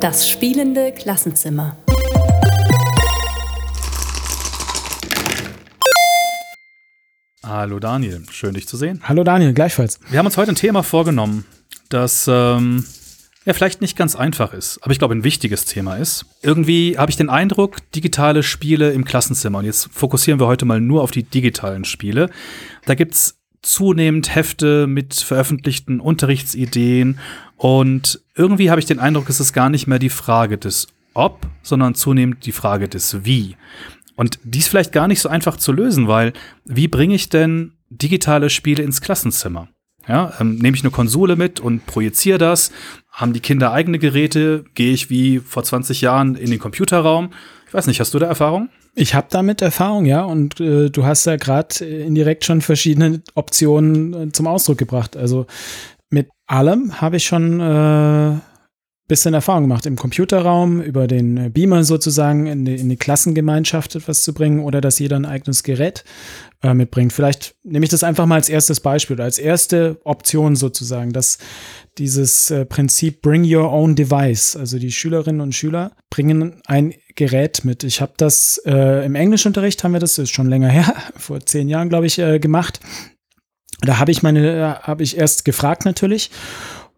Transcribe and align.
Das 0.00 0.28
spielende 0.28 0.92
Klassenzimmer. 0.92 1.76
Hallo 7.44 7.78
Daniel, 7.78 8.22
schön 8.30 8.54
dich 8.54 8.66
zu 8.68 8.76
sehen. 8.76 9.00
Hallo 9.04 9.24
Daniel, 9.24 9.52
gleichfalls. 9.52 9.98
Wir 10.08 10.18
haben 10.18 10.26
uns 10.26 10.36
heute 10.36 10.52
ein 10.52 10.56
Thema 10.56 10.82
vorgenommen, 10.82 11.44
das 11.88 12.26
ähm, 12.28 12.84
ja 13.44 13.52
vielleicht 13.52 13.80
nicht 13.80 13.96
ganz 13.96 14.16
einfach 14.16 14.52
ist, 14.52 14.78
aber 14.82 14.92
ich 14.92 14.98
glaube 14.98 15.14
ein 15.14 15.24
wichtiges 15.24 15.64
Thema 15.64 15.96
ist. 15.96 16.26
Irgendwie 16.42 16.98
habe 16.98 17.10
ich 17.10 17.16
den 17.16 17.30
Eindruck, 17.30 17.78
digitale 17.92 18.42
Spiele 18.42 18.92
im 18.92 19.04
Klassenzimmer, 19.04 19.58
und 19.58 19.64
jetzt 19.64 19.88
fokussieren 19.92 20.40
wir 20.40 20.46
heute 20.46 20.64
mal 20.64 20.80
nur 20.80 21.02
auf 21.02 21.10
die 21.10 21.22
digitalen 21.22 21.84
Spiele, 21.84 22.30
da 22.84 22.94
gibt's 22.94 23.38
zunehmend 23.66 24.34
Hefte 24.34 24.86
mit 24.86 25.14
veröffentlichten 25.14 26.00
Unterrichtsideen 26.00 27.18
und 27.56 28.20
irgendwie 28.34 28.70
habe 28.70 28.80
ich 28.80 28.86
den 28.86 29.00
Eindruck, 29.00 29.28
es 29.28 29.40
ist 29.40 29.52
gar 29.52 29.70
nicht 29.70 29.86
mehr 29.86 29.98
die 29.98 30.10
Frage 30.10 30.56
des 30.56 30.86
Ob, 31.14 31.46
sondern 31.62 31.94
zunehmend 31.94 32.46
die 32.46 32.52
Frage 32.52 32.88
des 32.88 33.24
Wie. 33.24 33.56
Und 34.14 34.38
die 34.44 34.60
ist 34.60 34.68
vielleicht 34.68 34.92
gar 34.92 35.08
nicht 35.08 35.20
so 35.20 35.28
einfach 35.28 35.56
zu 35.56 35.72
lösen, 35.72 36.06
weil 36.06 36.32
wie 36.64 36.88
bringe 36.88 37.14
ich 37.14 37.28
denn 37.28 37.72
digitale 37.90 38.50
Spiele 38.50 38.82
ins 38.82 39.00
Klassenzimmer? 39.00 39.68
Ja, 40.06 40.32
ähm, 40.38 40.56
nehme 40.56 40.76
ich 40.76 40.84
eine 40.84 40.92
Konsole 40.92 41.34
mit 41.34 41.58
und 41.58 41.86
projiziere 41.86 42.38
das? 42.38 42.70
Haben 43.16 43.32
die 43.32 43.40
Kinder 43.40 43.72
eigene 43.72 43.98
Geräte? 43.98 44.64
Gehe 44.74 44.92
ich 44.92 45.08
wie 45.08 45.38
vor 45.38 45.64
20 45.64 46.02
Jahren 46.02 46.34
in 46.34 46.50
den 46.50 46.58
Computerraum? 46.58 47.30
Ich 47.66 47.72
weiß 47.72 47.86
nicht, 47.86 47.98
hast 47.98 48.12
du 48.12 48.18
da 48.18 48.26
Erfahrung? 48.26 48.68
Ich 48.94 49.14
habe 49.14 49.28
damit 49.30 49.62
Erfahrung, 49.62 50.04
ja, 50.04 50.22
und 50.22 50.60
äh, 50.60 50.90
du 50.90 51.06
hast 51.06 51.24
ja 51.24 51.36
gerade 51.36 51.82
indirekt 51.82 52.44
schon 52.44 52.60
verschiedene 52.60 53.22
Optionen 53.34 54.12
äh, 54.12 54.32
zum 54.32 54.46
Ausdruck 54.46 54.76
gebracht. 54.76 55.16
Also 55.16 55.46
mit 56.10 56.28
allem 56.46 57.00
habe 57.00 57.16
ich 57.16 57.24
schon 57.24 57.58
äh, 57.58 58.38
bisschen 59.08 59.34
Erfahrung 59.34 59.62
gemacht, 59.62 59.86
im 59.86 59.96
Computerraum 59.96 60.82
über 60.82 61.06
den 61.06 61.36
äh, 61.36 61.48
Beamer 61.48 61.84
sozusagen 61.84 62.46
in 62.46 62.64
die, 62.64 62.74
in 62.74 62.88
die 62.88 62.96
Klassengemeinschaft 62.96 63.94
etwas 63.94 64.24
zu 64.24 64.34
bringen 64.34 64.60
oder 64.60 64.80
dass 64.80 64.98
jeder 64.98 65.16
ein 65.16 65.24
eigenes 65.24 65.62
Gerät 65.62 66.04
äh, 66.62 66.74
mitbringt. 66.74 67.12
Vielleicht 67.12 67.54
nehme 67.62 67.84
ich 67.84 67.90
das 67.90 68.02
einfach 68.02 68.26
mal 68.26 68.34
als 68.34 68.48
erstes 68.48 68.80
Beispiel 68.80 69.14
oder 69.14 69.24
als 69.24 69.38
erste 69.38 70.00
Option 70.04 70.56
sozusagen, 70.56 71.12
dass 71.12 71.38
dieses 71.98 72.50
äh, 72.50 72.64
Prinzip 72.64 73.22
Bring 73.22 73.44
Your 73.44 73.72
Own 73.72 73.94
Device, 73.94 74.56
also 74.56 74.78
die 74.78 74.92
Schülerinnen 74.92 75.40
und 75.40 75.54
Schüler 75.54 75.92
bringen 76.10 76.60
ein 76.66 76.94
Gerät 77.14 77.64
mit. 77.64 77.84
Ich 77.84 78.00
habe 78.00 78.12
das 78.16 78.60
äh, 78.66 79.04
im 79.04 79.14
Englischunterricht 79.14 79.82
haben 79.82 79.92
wir 79.92 80.00
das, 80.00 80.18
ist 80.18 80.30
schon 80.30 80.48
länger 80.48 80.68
her, 80.70 80.94
vor 81.16 81.40
zehn 81.40 81.68
Jahren 81.68 81.88
glaube 81.88 82.06
ich 82.06 82.18
äh, 82.18 82.38
gemacht. 82.38 82.80
Da 83.82 83.98
habe 83.98 84.10
ich 84.10 84.22
meine, 84.22 84.50
äh, 84.50 84.86
habe 84.86 85.02
ich 85.02 85.16
erst 85.16 85.44
gefragt 85.44 85.84
natürlich 85.84 86.30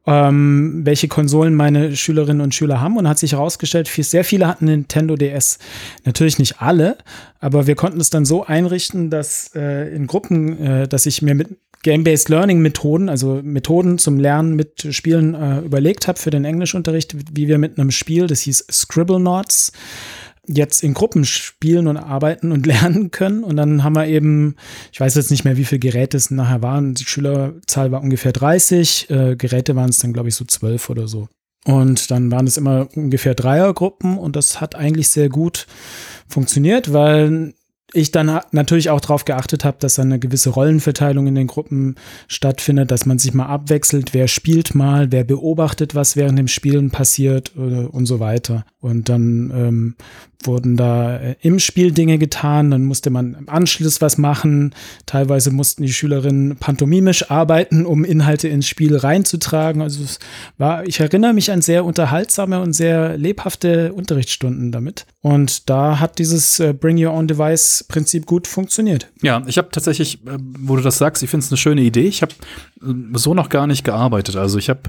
ähm, 0.08 0.80
welche 0.84 1.06
Konsolen 1.06 1.55
meine 1.55 1.94
Schülerinnen 1.94 2.40
und 2.40 2.55
Schüler 2.55 2.80
haben 2.80 2.96
und 2.96 3.06
hat 3.06 3.18
sich 3.18 3.33
herausgestellt, 3.33 3.88
sehr 3.88 4.24
viele 4.24 4.46
hatten 4.46 4.64
Nintendo 4.64 5.16
DS. 5.16 5.58
Natürlich 6.06 6.38
nicht 6.38 6.62
alle, 6.62 6.96
aber 7.40 7.66
wir 7.66 7.74
konnten 7.74 8.00
es 8.00 8.08
dann 8.08 8.24
so 8.24 8.42
einrichten, 8.42 9.10
dass 9.10 9.55
äh, 9.55 9.94
in 9.94 10.06
Gruppen, 10.06 10.58
äh, 10.64 10.88
dass 10.88 11.05
ich 11.05 11.20
mir 11.20 11.34
mit 11.34 11.58
Game-Based 11.82 12.28
Learning 12.28 12.60
Methoden, 12.60 13.08
also 13.08 13.40
Methoden 13.42 13.98
zum 13.98 14.18
Lernen 14.18 14.56
mit 14.56 14.94
Spielen 14.94 15.34
äh, 15.34 15.60
überlegt 15.60 16.08
habe 16.08 16.18
für 16.18 16.30
den 16.30 16.44
Englischunterricht, 16.44 17.16
wie 17.36 17.48
wir 17.48 17.58
mit 17.58 17.78
einem 17.78 17.90
Spiel, 17.90 18.26
das 18.26 18.40
hieß 18.40 18.66
Scribble 18.70 19.18
Knots, 19.18 19.72
jetzt 20.48 20.82
in 20.82 20.94
Gruppen 20.94 21.24
spielen 21.24 21.86
und 21.86 21.96
arbeiten 21.96 22.52
und 22.52 22.66
lernen 22.66 23.10
können. 23.10 23.44
Und 23.44 23.56
dann 23.56 23.84
haben 23.84 23.94
wir 23.94 24.06
eben, 24.06 24.56
ich 24.92 25.00
weiß 25.00 25.14
jetzt 25.14 25.30
nicht 25.30 25.44
mehr, 25.44 25.56
wie 25.56 25.64
viele 25.64 25.78
Geräte 25.78 26.16
es 26.16 26.30
nachher 26.30 26.62
waren. 26.62 26.94
Die 26.94 27.04
Schülerzahl 27.04 27.92
war 27.92 28.02
ungefähr 28.02 28.32
30, 28.32 29.10
äh, 29.10 29.36
Geräte 29.36 29.76
waren 29.76 29.90
es 29.90 29.98
dann, 29.98 30.12
glaube 30.12 30.28
ich, 30.28 30.34
so 30.34 30.44
zwölf 30.44 30.90
oder 30.90 31.06
so. 31.06 31.28
Und 31.64 32.10
dann 32.10 32.30
waren 32.30 32.46
es 32.46 32.56
immer 32.56 32.88
ungefähr 32.94 33.34
Dreiergruppen 33.34 34.16
und 34.16 34.36
das 34.36 34.61
hat 34.61 34.74
eigentlich 34.74 35.11
sehr 35.11 35.28
gut 35.28 35.67
funktioniert, 36.27 36.92
weil 36.92 37.52
ich 37.94 38.10
dann 38.10 38.40
natürlich 38.52 38.90
auch 38.90 39.00
darauf 39.00 39.24
geachtet 39.24 39.64
habe, 39.64 39.78
dass 39.80 39.98
eine 39.98 40.18
gewisse 40.18 40.50
Rollenverteilung 40.50 41.26
in 41.26 41.34
den 41.34 41.46
Gruppen 41.46 41.94
stattfindet, 42.26 42.90
dass 42.90 43.06
man 43.06 43.18
sich 43.18 43.32
mal 43.32 43.46
abwechselt, 43.46 44.12
wer 44.12 44.28
spielt 44.28 44.74
mal, 44.74 45.10
wer 45.10 45.24
beobachtet, 45.24 45.94
was 45.94 46.14
während 46.14 46.38
dem 46.38 46.48
Spielen 46.48 46.90
passiert 46.90 47.52
äh, 47.56 47.60
und 47.60 48.04
so 48.04 48.20
weiter. 48.20 48.66
Und 48.80 49.08
dann 49.08 49.50
ähm, 49.54 49.94
wurden 50.44 50.76
da 50.76 51.16
äh, 51.16 51.36
im 51.40 51.58
Spiel 51.58 51.92
Dinge 51.92 52.18
getan, 52.18 52.70
dann 52.70 52.84
musste 52.84 53.10
man 53.10 53.34
im 53.34 53.48
Anschluss 53.48 54.00
was 54.00 54.18
machen. 54.18 54.74
Teilweise 55.06 55.50
mussten 55.50 55.82
die 55.82 55.92
Schülerinnen 55.92 56.56
pantomimisch 56.56 57.30
arbeiten, 57.30 57.84
um 57.84 58.04
Inhalte 58.04 58.48
ins 58.48 58.68
Spiel 58.68 58.96
reinzutragen. 58.96 59.82
Also 59.82 60.04
es 60.04 60.18
war, 60.56 60.86
ich 60.86 61.00
erinnere 61.00 61.32
mich 61.32 61.50
an 61.50 61.60
sehr 61.60 61.84
unterhaltsame 61.84 62.60
und 62.60 62.72
sehr 62.72 63.16
lebhafte 63.16 63.92
Unterrichtsstunden 63.92 64.70
damit. 64.70 65.06
Und 65.20 65.68
da 65.68 65.98
hat 65.98 66.18
dieses 66.18 66.60
äh, 66.60 66.72
Bring 66.72 67.05
Your 67.05 67.12
Own 67.12 67.26
Device 67.26 67.84
Prinzip 67.88 68.26
gut 68.26 68.46
funktioniert. 68.46 69.08
Ja, 69.22 69.42
ich 69.46 69.58
habe 69.58 69.68
tatsächlich, 69.72 70.24
äh, 70.26 70.38
wo 70.60 70.76
du 70.76 70.82
das 70.82 70.98
sagst, 70.98 71.22
ich 71.22 71.30
finde 71.30 71.44
es 71.44 71.50
eine 71.50 71.58
schöne 71.58 71.82
Idee. 71.82 72.06
Ich 72.06 72.22
habe 72.22 72.32
so 73.14 73.34
noch 73.34 73.48
gar 73.48 73.66
nicht 73.66 73.82
gearbeitet. 73.82 74.36
Also 74.36 74.58
ich 74.58 74.68
habe 74.68 74.82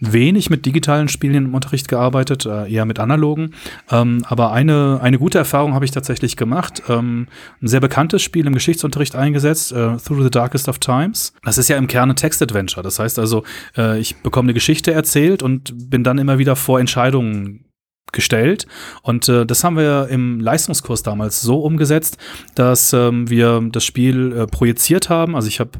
wenig 0.00 0.50
mit 0.50 0.66
digitalen 0.66 1.08
Spielen 1.08 1.46
im 1.46 1.54
Unterricht 1.54 1.88
gearbeitet, 1.88 2.46
äh, 2.46 2.70
eher 2.70 2.84
mit 2.84 2.98
analogen. 2.98 3.54
Ähm, 3.90 4.24
aber 4.26 4.52
eine, 4.52 5.00
eine 5.02 5.18
gute 5.18 5.38
Erfahrung 5.38 5.74
habe 5.74 5.84
ich 5.84 5.90
tatsächlich 5.90 6.36
gemacht. 6.36 6.82
Ähm, 6.88 7.28
ein 7.62 7.68
sehr 7.68 7.80
bekanntes 7.80 8.22
Spiel 8.22 8.46
im 8.46 8.54
Geschichtsunterricht 8.54 9.16
eingesetzt, 9.16 9.72
äh, 9.72 9.96
Through 9.96 10.24
the 10.24 10.30
Darkest 10.30 10.68
of 10.68 10.78
Times. 10.78 11.32
Das 11.44 11.58
ist 11.58 11.68
ja 11.68 11.76
im 11.76 11.86
Kern 11.86 12.10
ein 12.10 12.16
Text-Adventure. 12.16 12.82
Das 12.82 12.98
heißt 12.98 13.18
also, 13.18 13.44
äh, 13.76 13.98
ich 13.98 14.16
bekomme 14.16 14.46
eine 14.46 14.54
Geschichte 14.54 14.92
erzählt 14.92 15.42
und 15.42 15.90
bin 15.90 16.04
dann 16.04 16.18
immer 16.18 16.38
wieder 16.38 16.56
vor 16.56 16.78
Entscheidungen 16.80 17.66
gestellt. 18.12 18.66
Und 19.02 19.28
äh, 19.28 19.44
das 19.46 19.64
haben 19.64 19.76
wir 19.76 20.08
im 20.08 20.40
Leistungskurs 20.40 21.02
damals 21.02 21.40
so 21.40 21.60
umgesetzt, 21.60 22.18
dass 22.54 22.92
ähm, 22.92 23.28
wir 23.28 23.60
das 23.72 23.84
Spiel 23.84 24.32
äh, 24.32 24.46
projiziert 24.46 25.08
haben. 25.10 25.34
Also 25.34 25.48
ich 25.48 25.60
habe 25.60 25.72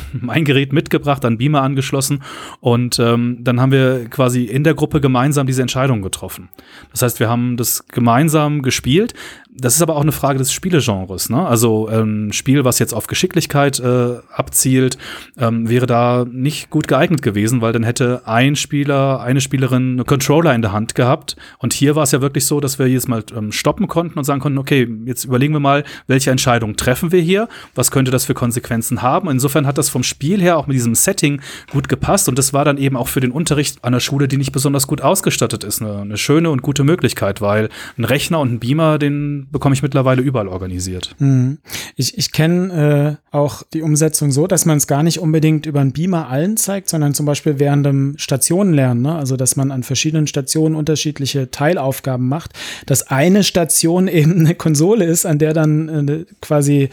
mein 0.12 0.44
Gerät 0.44 0.72
mitgebracht, 0.72 1.24
dann 1.24 1.38
Beamer 1.38 1.62
angeschlossen 1.62 2.22
und 2.60 2.98
ähm, 2.98 3.38
dann 3.40 3.60
haben 3.60 3.72
wir 3.72 4.06
quasi 4.10 4.44
in 4.44 4.64
der 4.64 4.74
Gruppe 4.74 5.00
gemeinsam 5.00 5.46
diese 5.46 5.62
Entscheidung 5.62 6.02
getroffen. 6.02 6.48
Das 6.90 7.02
heißt, 7.02 7.20
wir 7.20 7.28
haben 7.28 7.56
das 7.56 7.86
gemeinsam 7.88 8.62
gespielt. 8.62 9.14
Das 9.54 9.74
ist 9.74 9.82
aber 9.82 9.96
auch 9.96 10.02
eine 10.02 10.12
Frage 10.12 10.38
des 10.38 10.50
Spielegenres. 10.50 11.28
Ne? 11.28 11.46
Also 11.46 11.86
ein 11.86 11.98
ähm, 11.98 12.32
Spiel, 12.32 12.64
was 12.64 12.78
jetzt 12.78 12.94
auf 12.94 13.06
Geschicklichkeit 13.06 13.80
äh, 13.80 14.14
abzielt, 14.32 14.96
ähm, 15.36 15.68
wäre 15.68 15.84
da 15.84 16.24
nicht 16.24 16.70
gut 16.70 16.88
geeignet 16.88 17.20
gewesen, 17.20 17.60
weil 17.60 17.74
dann 17.74 17.82
hätte 17.82 18.22
ein 18.24 18.56
Spieler, 18.56 19.20
eine 19.20 19.42
Spielerin 19.42 19.92
eine 19.92 20.04
Controller 20.04 20.54
in 20.54 20.62
der 20.62 20.72
Hand 20.72 20.94
gehabt. 20.94 21.36
Und 21.58 21.74
hier 21.74 21.94
war 21.96 22.04
es 22.04 22.12
ja 22.12 22.22
wirklich 22.22 22.46
so, 22.46 22.60
dass 22.60 22.78
wir 22.78 22.86
jedes 22.86 23.08
Mal 23.08 23.24
ähm, 23.36 23.52
stoppen 23.52 23.88
konnten 23.88 24.18
und 24.18 24.24
sagen 24.24 24.40
konnten, 24.40 24.56
okay, 24.56 24.88
jetzt 25.04 25.24
überlegen 25.24 25.52
wir 25.52 25.60
mal, 25.60 25.84
welche 26.06 26.30
Entscheidung 26.30 26.76
treffen 26.76 27.12
wir 27.12 27.20
hier? 27.20 27.46
Was 27.74 27.90
könnte 27.90 28.10
das 28.10 28.24
für 28.24 28.34
Konsequenzen 28.34 29.02
haben? 29.02 29.28
Insofern 29.28 29.66
hat 29.66 29.76
das 29.76 29.90
vom 29.90 30.02
Spiel 30.02 30.40
her 30.40 30.56
auch 30.56 30.66
mit 30.66 30.76
diesem 30.76 30.94
Setting 30.94 31.42
gut 31.70 31.90
gepasst 31.90 32.26
und 32.30 32.38
das 32.38 32.54
war 32.54 32.64
dann 32.64 32.78
eben 32.78 32.96
auch 32.96 33.08
für 33.08 33.20
den 33.20 33.30
Unterricht 33.30 33.84
an 33.84 33.92
der 33.92 34.00
Schule, 34.00 34.28
die 34.28 34.38
nicht 34.38 34.52
besonders 34.52 34.86
gut 34.86 35.02
ausgestattet 35.02 35.62
ist, 35.62 35.82
eine, 35.82 36.00
eine 36.00 36.16
schöne 36.16 36.48
und 36.48 36.62
gute 36.62 36.84
Möglichkeit, 36.84 37.42
weil 37.42 37.68
ein 37.98 38.04
Rechner 38.04 38.40
und 38.40 38.54
ein 38.54 38.58
Beamer, 38.58 38.98
den 38.98 39.41
bekomme 39.50 39.74
ich 39.74 39.82
mittlerweile 39.82 40.22
überall 40.22 40.48
organisiert. 40.48 41.14
Mhm. 41.18 41.58
Ich, 41.96 42.18
ich 42.18 42.32
kenne 42.32 43.18
äh, 43.32 43.36
auch 43.36 43.62
die 43.72 43.82
Umsetzung 43.82 44.32
so, 44.32 44.46
dass 44.46 44.66
man 44.66 44.76
es 44.76 44.86
gar 44.86 45.02
nicht 45.02 45.18
unbedingt 45.18 45.66
über 45.66 45.80
einen 45.80 45.92
Beamer 45.92 46.28
allen 46.28 46.56
zeigt, 46.56 46.88
sondern 46.88 47.14
zum 47.14 47.26
Beispiel 47.26 47.58
während 47.58 47.86
dem 47.86 48.14
Stationenlernen, 48.18 49.02
ne? 49.02 49.14
also 49.14 49.36
dass 49.36 49.56
man 49.56 49.70
an 49.70 49.82
verschiedenen 49.82 50.26
Stationen 50.26 50.74
unterschiedliche 50.74 51.50
Teilaufgaben 51.50 52.28
macht, 52.28 52.52
dass 52.86 53.08
eine 53.08 53.42
Station 53.42 54.08
eben 54.08 54.40
eine 54.40 54.54
Konsole 54.54 55.04
ist, 55.04 55.26
an 55.26 55.38
der 55.38 55.52
dann 55.52 56.08
äh, 56.08 56.24
quasi 56.40 56.90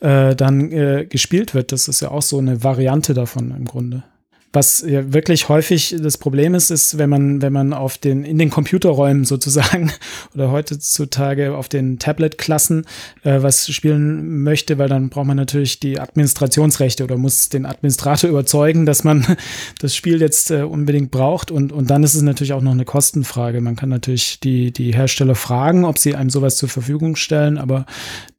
äh, 0.00 0.34
dann 0.34 0.72
äh, 0.72 1.06
gespielt 1.08 1.54
wird. 1.54 1.72
Das 1.72 1.88
ist 1.88 2.00
ja 2.00 2.10
auch 2.10 2.22
so 2.22 2.38
eine 2.38 2.64
Variante 2.64 3.14
davon 3.14 3.54
im 3.56 3.64
Grunde. 3.64 4.02
Was 4.52 4.84
ja 4.86 5.14
wirklich 5.14 5.48
häufig 5.48 5.96
das 5.98 6.18
Problem 6.18 6.54
ist, 6.54 6.70
ist, 6.70 6.98
wenn 6.98 7.08
man, 7.08 7.40
wenn 7.40 7.52
man 7.52 7.72
auf 7.72 7.96
den, 7.96 8.24
in 8.24 8.38
den 8.38 8.50
Computerräumen 8.50 9.24
sozusagen 9.24 9.90
oder 10.34 10.50
heutzutage 10.50 11.56
auf 11.56 11.68
den 11.68 11.98
Tablet-Klassen 11.98 12.84
äh, 13.22 13.42
was 13.42 13.72
spielen 13.72 14.42
möchte, 14.42 14.76
weil 14.76 14.88
dann 14.88 15.08
braucht 15.08 15.26
man 15.26 15.38
natürlich 15.38 15.80
die 15.80 15.98
Administrationsrechte 15.98 17.04
oder 17.04 17.16
muss 17.16 17.48
den 17.48 17.64
Administrator 17.64 18.28
überzeugen, 18.30 18.84
dass 18.84 19.04
man 19.04 19.24
das 19.80 19.96
Spiel 19.96 20.20
jetzt 20.20 20.50
äh, 20.50 20.62
unbedingt 20.62 21.10
braucht. 21.10 21.50
Und, 21.50 21.72
und 21.72 21.90
dann 21.90 22.02
ist 22.02 22.14
es 22.14 22.22
natürlich 22.22 22.52
auch 22.52 22.62
noch 22.62 22.72
eine 22.72 22.84
Kostenfrage. 22.84 23.60
Man 23.62 23.76
kann 23.76 23.88
natürlich 23.88 24.38
die, 24.40 24.70
die 24.70 24.92
Hersteller 24.92 25.34
fragen, 25.34 25.84
ob 25.86 25.98
sie 25.98 26.14
einem 26.14 26.30
sowas 26.30 26.56
zur 26.58 26.68
Verfügung 26.68 27.16
stellen, 27.16 27.56
aber 27.56 27.86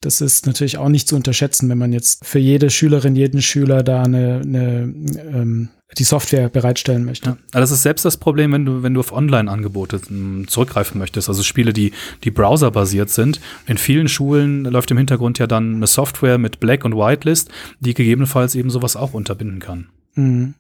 das 0.01 0.21
ist 0.21 0.45
natürlich 0.45 0.77
auch 0.77 0.89
nicht 0.89 1.07
zu 1.07 1.15
unterschätzen, 1.15 1.69
wenn 1.69 1.77
man 1.77 1.94
jetzt 1.94 2.25
für 2.25 2.39
jede 2.39 2.69
Schülerin, 2.69 3.15
jeden 3.15 3.42
Schüler 3.42 3.83
da 3.83 4.04
eine, 4.04 4.42
eine 4.44 4.94
ähm, 5.33 5.69
die 5.98 6.04
Software 6.04 6.50
bereitstellen 6.50 7.06
möchte. 7.06 7.38
Ja, 7.54 7.60
das 7.60 7.72
ist 7.72 7.84
selbst 7.84 8.06
das 8.06 8.18
Problem, 8.18 8.51
wenn 8.51 8.66
du, 8.66 8.84
wenn 8.84 8.94
du 8.94 9.00
auf 9.00 9.12
Online-Angebote 9.12 10.01
hm, 10.07 10.48
zurückgreifen 10.48 11.00
möchtest, 11.00 11.30
also 11.30 11.44
Spiele, 11.44 11.74
die, 11.74 11.92
die 12.24 12.31
browserbasiert 12.31 13.10
sind. 13.10 13.40
In 13.68 13.78
vielen 13.78 14.07
Schulen 14.07 14.66
läuft 14.66 14.92
im 14.92 14.98
Hintergrund 14.98 15.40
ja 15.40 15.48
dann 15.48 15.75
eine 15.75 15.88
Software 15.88 16.38
mit 16.38 16.60
Black- 16.60 16.86
und 16.86 16.95
Whitelist, 16.95 17.50
die 17.80 17.94
gegebenenfalls 17.94 18.56
eben 18.56 18.69
sowas 18.69 18.95
auch 18.95 19.13
unterbinden 19.13 19.60
kann. 19.60 19.88
Mhm. 20.16 20.54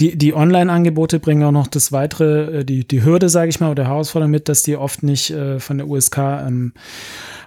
Die, 0.00 0.16
die 0.16 0.34
Online-Angebote 0.34 1.18
bringen 1.18 1.42
auch 1.44 1.52
noch 1.52 1.66
das 1.66 1.92
weitere, 1.92 2.60
äh, 2.60 2.64
die, 2.64 2.86
die 2.86 3.04
Hürde, 3.04 3.28
sage 3.28 3.48
ich 3.48 3.60
mal, 3.60 3.70
oder 3.70 3.84
Herausforderung 3.84 4.30
mit, 4.30 4.48
dass 4.48 4.62
die 4.62 4.76
oft 4.76 5.02
nicht 5.02 5.30
äh, 5.30 5.60
von 5.60 5.78
der 5.78 5.88
USK 5.88 6.18
ähm, 6.18 6.72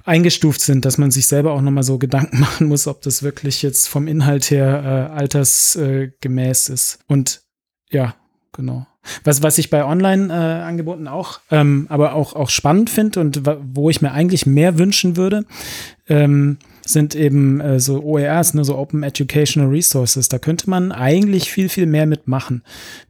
eingestuft 0.06 0.62
sind, 0.62 0.86
dass 0.86 0.98
man 0.98 1.12
sich 1.12 1.28
selber 1.28 1.54
auch 1.54 1.62
nochmal 1.62 1.84
so 1.84 1.98
Gedanken 1.98 2.40
machen 2.42 2.68
muss, 2.68 2.88
ob 2.88 3.02
das 3.02 3.24
wirklich 3.24 3.62
jetzt 3.62 3.88
vom 3.88 4.08
Inhalt 4.08 4.52
her 4.52 5.10
äh, 5.12 5.14
altersgemäß 5.18 6.70
äh, 6.70 6.74
ist. 6.74 7.00
Und 7.08 7.42
ja, 7.90 8.16
genau. 8.54 8.88
Was, 9.24 9.42
was 9.42 9.58
ich 9.58 9.70
bei 9.72 9.84
Online-Angeboten 9.84 11.08
äh, 11.08 11.10
auch, 11.10 11.40
ähm, 11.50 11.88
aber 11.90 12.14
auch, 12.14 12.34
auch 12.34 12.50
spannend 12.50 12.90
finde 12.90 13.20
und 13.20 13.42
wo 13.74 13.90
ich 13.90 14.02
mir 14.02 14.12
eigentlich 14.12 14.46
mehr 14.46 14.78
wünschen 14.78 15.18
würde, 15.18 15.46
ähm, 16.08 16.60
sind 16.92 17.16
eben 17.16 17.60
äh, 17.62 17.80
so 17.80 18.02
OERs, 18.02 18.54
ne, 18.54 18.64
so 18.64 18.78
Open 18.78 19.04
Educational 19.04 19.70
Resources. 19.70 20.30
Da 20.30 20.40
könnte 20.40 20.70
man 20.70 20.92
eigentlich 20.92 21.52
viel, 21.52 21.70
viel 21.70 21.86
mehr 21.86 22.06
mitmachen. 22.06 22.64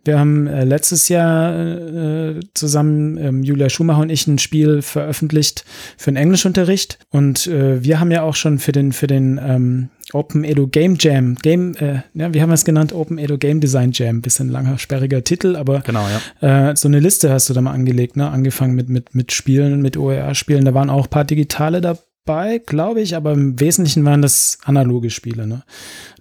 Wir 0.04 0.19
haben 0.19 0.48
äh, 0.48 0.63
letztes 0.63 1.10
Jahr 1.10 1.56
äh, 1.56 2.39
zusammen, 2.54 3.18
ähm, 3.18 3.44
Julia 3.44 3.69
Schumacher 3.69 4.01
und 4.01 4.10
ich, 4.10 4.28
ein 4.28 4.39
Spiel 4.39 4.81
veröffentlicht 4.81 5.66
für 5.98 6.12
den 6.12 6.18
Englischunterricht. 6.18 7.00
Und 7.10 7.48
äh, 7.48 7.83
wir 7.83 8.00
haben 8.00 8.12
ja 8.12 8.24
auch 8.24 8.36
schon 8.36 8.60
für 8.60 8.72
den, 8.72 8.92
für 8.92 9.07
den 9.07 9.39
ähm, 9.44 9.89
Open 10.13 10.44
Edu 10.44 10.68
Game 10.68 10.98
Jam, 11.00 11.36
Game, 11.36 11.75
äh, 11.75 12.01
ja, 12.13 12.34
wie 12.34 12.42
haben 12.42 12.50
wir 12.50 12.56
es 12.56 12.66
genannt? 12.66 12.94
Open 12.94 13.18
Edu 13.18 13.38
Game 13.38 13.62
Design 13.62 13.92
Jam. 13.94 14.22
Bisschen 14.22 14.50
langer, 14.50 14.77
sperriger 14.77 15.24
Titel, 15.24 15.56
aber 15.56 15.81
genau, 15.81 16.06
ja. 16.42 16.72
äh, 16.72 16.75
so 16.75 16.88
eine 16.88 17.00
Liste 17.00 17.31
hast 17.31 17.50
du 17.50 17.54
da 17.54 17.62
mal 17.62 17.72
angelegt, 17.72 18.18
ne? 18.18 18.30
Angefangen 18.30 18.75
mit, 18.75 18.89
mit, 18.89 19.16
mit 19.16 19.31
Spielen, 19.31 19.81
mit 19.81 19.98
OER-Spielen. 19.98 20.66
Da 20.66 20.74
waren 20.74 20.89
auch 20.89 21.06
ein 21.06 21.10
paar 21.10 21.25
digitale 21.25 21.81
dabei 21.81 22.00
bei, 22.26 22.60
glaube 22.60 23.02
ich, 23.02 23.16
aber 23.16 23.34
im 23.34 23.60
Wesentlichen 23.60 24.06
waren 24.06 24.22
das 24.22 24.60
analoge 24.64 25.10
Spiele. 25.10 25.48
Ne? 25.48 25.64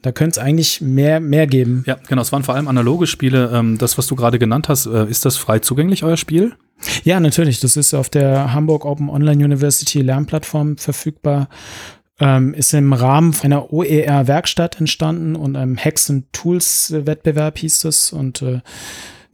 Da 0.03 0.13
könnte 0.13 0.41
es 0.41 0.45
eigentlich 0.45 0.81
mehr, 0.81 1.21
mehr 1.21 1.47
geben. 1.47 1.85
Ja, 1.87 1.99
genau, 2.09 2.23
es 2.23 2.33
waren 2.33 2.43
vor 2.43 2.55
allem 2.55 2.69
analoge 2.69 3.07
Spiele. 3.07 3.51
Ähm, 3.53 3.79
das, 3.79 3.99
was 3.99 4.07
du 4.07 4.17
gerade 4.17 4.39
genannt 4.39 4.69
hast, 4.69 4.87
äh, 4.87 5.07
ist 5.09 5.25
das 5.25 5.37
frei 5.37 5.59
zugänglich, 5.59 6.03
euer 6.03 6.17
Spiel? 6.17 6.55
Ja, 7.05 7.21
natürlich. 7.21 7.61
Das 7.61 7.77
ist 7.77 7.93
auf 7.93 8.09
der 8.09 8.55
Hamburg 8.55 8.85
Open 8.85 9.11
Online 9.11 9.45
University 9.45 10.01
Lernplattform 10.01 10.79
verfügbar. 10.79 11.49
Ähm, 12.19 12.55
ist 12.55 12.75
im 12.75 12.93
Rahmen 12.93 13.35
einer 13.43 13.73
OER-Werkstatt 13.73 14.79
entstanden 14.79 15.37
und 15.37 15.57
einem 15.57 15.77
Hacks 15.79 16.11
and 16.11 16.33
Tools-Wettbewerb 16.33 17.59
hieß 17.59 17.85
es. 17.85 18.13
Und 18.13 18.43
äh, 18.43 18.61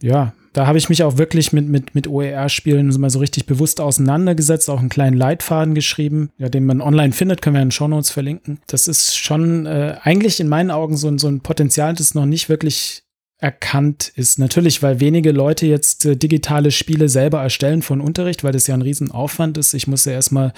ja, 0.01 0.33
da 0.53 0.67
habe 0.67 0.77
ich 0.77 0.89
mich 0.89 1.03
auch 1.03 1.17
wirklich 1.17 1.53
mit, 1.53 1.67
mit, 1.67 1.95
mit 1.95 2.07
OER-Spielen 2.07 2.87
mal 2.99 3.09
so 3.09 3.19
richtig 3.19 3.45
bewusst 3.45 3.79
auseinandergesetzt, 3.79 4.69
auch 4.69 4.79
einen 4.79 4.89
kleinen 4.89 5.17
Leitfaden 5.17 5.75
geschrieben, 5.75 6.29
ja, 6.37 6.49
den 6.49 6.65
man 6.65 6.81
online 6.81 7.13
findet, 7.13 7.41
können 7.41 7.55
wir 7.55 7.61
in 7.61 7.67
den 7.67 7.71
Shownotes 7.71 8.09
verlinken. 8.09 8.59
Das 8.67 8.87
ist 8.87 9.17
schon 9.17 9.65
äh, 9.65 9.95
eigentlich 10.01 10.39
in 10.39 10.47
meinen 10.47 10.71
Augen 10.71 10.97
so, 10.97 11.15
so 11.17 11.27
ein 11.27 11.41
Potenzial, 11.41 11.93
das 11.93 12.15
noch 12.15 12.25
nicht 12.25 12.49
wirklich 12.49 13.03
erkannt 13.39 14.11
ist. 14.15 14.39
Natürlich, 14.39 14.81
weil 14.81 14.99
wenige 14.99 15.31
Leute 15.31 15.67
jetzt 15.67 16.05
äh, 16.05 16.15
digitale 16.15 16.71
Spiele 16.71 17.07
selber 17.07 17.41
erstellen 17.41 17.83
von 17.83 18.01
Unterricht, 18.01 18.43
weil 18.43 18.51
das 18.51 18.65
ja 18.65 18.73
ein 18.73 18.81
Riesenaufwand 18.81 19.59
ist. 19.59 19.75
Ich 19.75 19.87
muss 19.87 20.05
ja 20.05 20.13
erstmal 20.13 20.53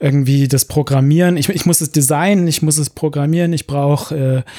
irgendwie 0.00 0.48
das 0.48 0.64
programmieren. 0.64 1.36
Ich, 1.36 1.48
ich 1.48 1.64
muss 1.64 1.80
es 1.80 1.92
designen, 1.92 2.48
ich 2.48 2.60
muss 2.60 2.78
es 2.78 2.90
programmieren, 2.90 3.52
ich 3.52 3.68
brauche 3.68 4.44
äh, 4.44 4.50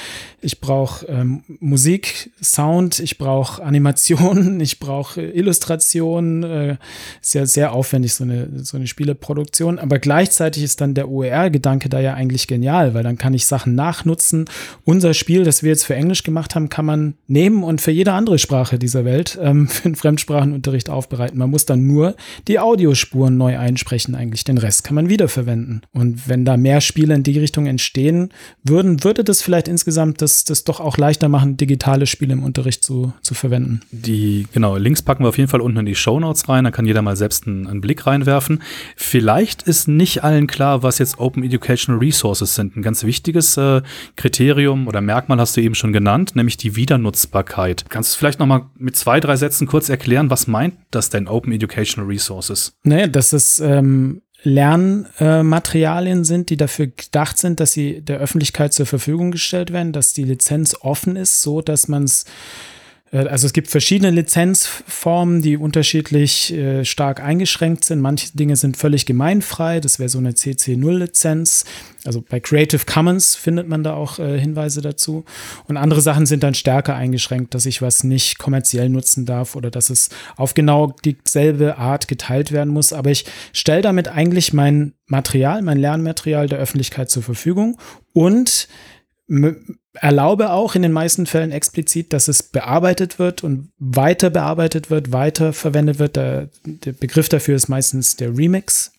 ich 0.42 0.60
brauche 0.60 1.06
ähm, 1.06 1.42
Musik, 1.60 2.30
Sound, 2.42 2.98
ich 2.98 3.18
brauche 3.18 3.62
Animationen, 3.62 4.58
ich 4.60 4.78
brauche 4.78 5.20
Illustrationen. 5.20 6.42
Äh, 6.42 6.76
ist 7.20 7.34
ja 7.34 7.44
sehr 7.44 7.72
aufwendig, 7.72 8.14
so 8.14 8.24
eine, 8.24 8.48
so 8.64 8.76
eine 8.76 8.86
Spieleproduktion. 8.86 9.78
Aber 9.78 9.98
gleichzeitig 9.98 10.62
ist 10.62 10.80
dann 10.80 10.94
der 10.94 11.10
OER-Gedanke 11.10 11.90
da 11.90 12.00
ja 12.00 12.14
eigentlich 12.14 12.46
genial, 12.46 12.94
weil 12.94 13.02
dann 13.02 13.18
kann 13.18 13.34
ich 13.34 13.46
Sachen 13.46 13.74
nachnutzen. 13.74 14.46
Unser 14.84 15.12
Spiel, 15.12 15.44
das 15.44 15.62
wir 15.62 15.70
jetzt 15.70 15.84
für 15.84 15.94
Englisch 15.94 16.22
gemacht 16.22 16.54
haben, 16.54 16.70
kann 16.70 16.86
man 16.86 17.14
nehmen 17.26 17.49
und 17.62 17.82
für 17.82 17.90
jede 17.90 18.12
andere 18.12 18.38
Sprache 18.38 18.78
dieser 18.78 19.04
Welt 19.04 19.38
ähm, 19.42 19.68
für 19.68 19.82
den 19.82 19.96
Fremdsprachenunterricht 19.96 20.88
aufbereiten. 20.88 21.38
Man 21.38 21.50
muss 21.50 21.66
dann 21.66 21.86
nur 21.86 22.16
die 22.48 22.58
Audiospuren 22.58 23.36
neu 23.36 23.58
einsprechen, 23.58 24.14
eigentlich. 24.14 24.44
Den 24.44 24.58
Rest 24.58 24.84
kann 24.84 24.94
man 24.94 25.10
wiederverwenden. 25.10 25.82
Und 25.92 26.28
wenn 26.28 26.46
da 26.46 26.56
mehr 26.56 26.80
Spiele 26.80 27.14
in 27.14 27.22
die 27.22 27.38
Richtung 27.38 27.66
entstehen 27.66 28.30
würden, 28.64 29.04
würde 29.04 29.22
das 29.22 29.42
vielleicht 29.42 29.68
insgesamt 29.68 30.22
das 30.22 30.30
das, 30.30 30.44
das 30.44 30.64
doch 30.64 30.80
auch 30.80 30.96
leichter 30.96 31.28
machen, 31.28 31.56
digitale 31.56 32.06
Spiele 32.06 32.32
im 32.32 32.42
Unterricht 32.42 32.84
zu, 32.84 33.12
zu 33.22 33.34
verwenden. 33.34 33.80
Die, 33.90 34.46
genau, 34.52 34.76
Links 34.76 35.02
packen 35.02 35.24
wir 35.24 35.28
auf 35.28 35.38
jeden 35.38 35.50
Fall 35.50 35.60
unten 35.60 35.78
in 35.78 35.86
die 35.86 35.94
Show 35.94 36.20
Notes 36.20 36.48
rein, 36.48 36.64
da 36.64 36.70
kann 36.70 36.86
jeder 36.86 37.02
mal 37.02 37.16
selbst 37.16 37.46
einen, 37.46 37.66
einen 37.66 37.80
Blick 37.80 38.06
reinwerfen. 38.06 38.62
Vielleicht 38.96 39.62
ist 39.62 39.88
nicht 39.88 40.22
allen 40.22 40.46
klar, 40.46 40.82
was 40.82 40.98
jetzt 40.98 41.18
Open 41.18 41.42
Educational 41.42 41.98
Resources 41.98 42.54
sind. 42.54 42.76
Ein 42.76 42.82
ganz 42.82 43.04
wichtiges 43.04 43.56
äh, 43.56 43.82
Kriterium 44.16 44.86
oder 44.86 45.00
Merkmal 45.00 45.40
hast 45.40 45.56
du 45.56 45.60
eben 45.60 45.74
schon 45.74 45.92
genannt, 45.92 46.36
nämlich 46.36 46.56
die 46.56 46.76
Wiedernutzbarkeit. 46.76 47.39
Kannst 47.88 48.14
du 48.14 48.18
vielleicht 48.18 48.38
noch 48.38 48.46
mal 48.46 48.70
mit 48.76 48.96
zwei, 48.96 49.20
drei 49.20 49.36
Sätzen 49.36 49.66
kurz 49.66 49.88
erklären, 49.88 50.30
was 50.30 50.46
meint 50.46 50.74
das 50.90 51.10
denn 51.10 51.28
Open 51.28 51.52
Educational 51.52 52.08
Resources? 52.08 52.72
Naja, 52.82 53.06
das 53.06 53.32
ist 53.32 53.60
ähm, 53.60 54.22
Lernmaterialien 54.42 56.24
sind, 56.24 56.50
die 56.50 56.56
dafür 56.56 56.86
gedacht 56.88 57.38
sind, 57.38 57.60
dass 57.60 57.72
sie 57.72 58.00
der 58.00 58.18
Öffentlichkeit 58.18 58.72
zur 58.72 58.86
Verfügung 58.86 59.30
gestellt 59.30 59.72
werden, 59.72 59.92
dass 59.92 60.12
die 60.12 60.24
Lizenz 60.24 60.76
offen 60.80 61.16
ist, 61.16 61.42
so 61.42 61.60
dass 61.60 61.88
man 61.88 62.04
es 62.04 62.24
äh, 62.24 62.26
also 63.12 63.46
es 63.46 63.52
gibt 63.52 63.68
verschiedene 63.68 64.12
Lizenzformen, 64.12 65.42
die 65.42 65.56
unterschiedlich 65.56 66.52
äh, 66.52 66.84
stark 66.84 67.20
eingeschränkt 67.20 67.84
sind. 67.84 68.00
Manche 68.00 68.36
Dinge 68.36 68.54
sind 68.54 68.76
völlig 68.76 69.04
gemeinfrei, 69.04 69.80
das 69.80 69.98
wäre 69.98 70.08
so 70.08 70.18
eine 70.18 70.30
CC0-Lizenz. 70.30 71.64
Also 72.04 72.22
bei 72.22 72.38
Creative 72.38 72.84
Commons 72.86 73.34
findet 73.34 73.68
man 73.68 73.82
da 73.82 73.94
auch 73.94 74.20
äh, 74.20 74.38
Hinweise 74.38 74.80
dazu. 74.80 75.24
Und 75.66 75.76
andere 75.76 76.00
Sachen 76.00 76.24
sind 76.24 76.44
dann 76.44 76.54
stärker 76.54 76.94
eingeschränkt, 76.94 77.52
dass 77.54 77.66
ich 77.66 77.82
was 77.82 78.04
nicht 78.04 78.38
kommerziell 78.38 78.88
nutzen 78.88 79.26
darf 79.26 79.56
oder 79.56 79.72
dass 79.72 79.90
es 79.90 80.10
auf 80.36 80.54
genau 80.54 80.94
dieselbe 81.04 81.78
Art 81.78 82.06
geteilt 82.06 82.52
werden 82.52 82.72
muss. 82.72 82.92
Aber 82.92 83.10
ich 83.10 83.24
stelle 83.52 83.82
damit 83.82 84.06
eigentlich 84.06 84.52
mein 84.52 84.92
Material, 85.06 85.62
mein 85.62 85.78
Lernmaterial 85.78 86.48
der 86.48 86.60
Öffentlichkeit 86.60 87.10
zur 87.10 87.24
Verfügung 87.24 87.76
und 88.12 88.68
erlaube 89.94 90.50
auch 90.50 90.74
in 90.74 90.82
den 90.82 90.92
meisten 90.92 91.26
Fällen 91.26 91.50
explizit, 91.50 92.12
dass 92.12 92.28
es 92.28 92.42
bearbeitet 92.42 93.18
wird 93.18 93.42
und 93.42 93.70
weiter 93.78 94.30
bearbeitet 94.30 94.90
wird, 94.90 95.12
weiter 95.12 95.52
verwendet 95.52 95.98
wird. 95.98 96.16
Der, 96.16 96.48
der 96.64 96.92
Begriff 96.92 97.28
dafür 97.28 97.56
ist 97.56 97.68
meistens 97.68 98.16
der 98.16 98.36
Remix. 98.36 98.92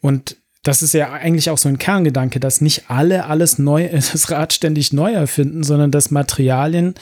Und 0.00 0.36
das 0.62 0.82
ist 0.82 0.92
ja 0.92 1.12
eigentlich 1.12 1.50
auch 1.50 1.58
so 1.58 1.68
ein 1.68 1.78
Kerngedanke, 1.78 2.40
dass 2.40 2.60
nicht 2.60 2.90
alle 2.90 3.26
alles 3.26 3.58
neu, 3.58 3.88
das 3.92 4.30
Rad 4.30 4.52
ständig 4.52 4.92
neu 4.92 5.12
erfinden, 5.12 5.62
sondern 5.62 5.90
dass 5.90 6.10
Materialien 6.10 6.94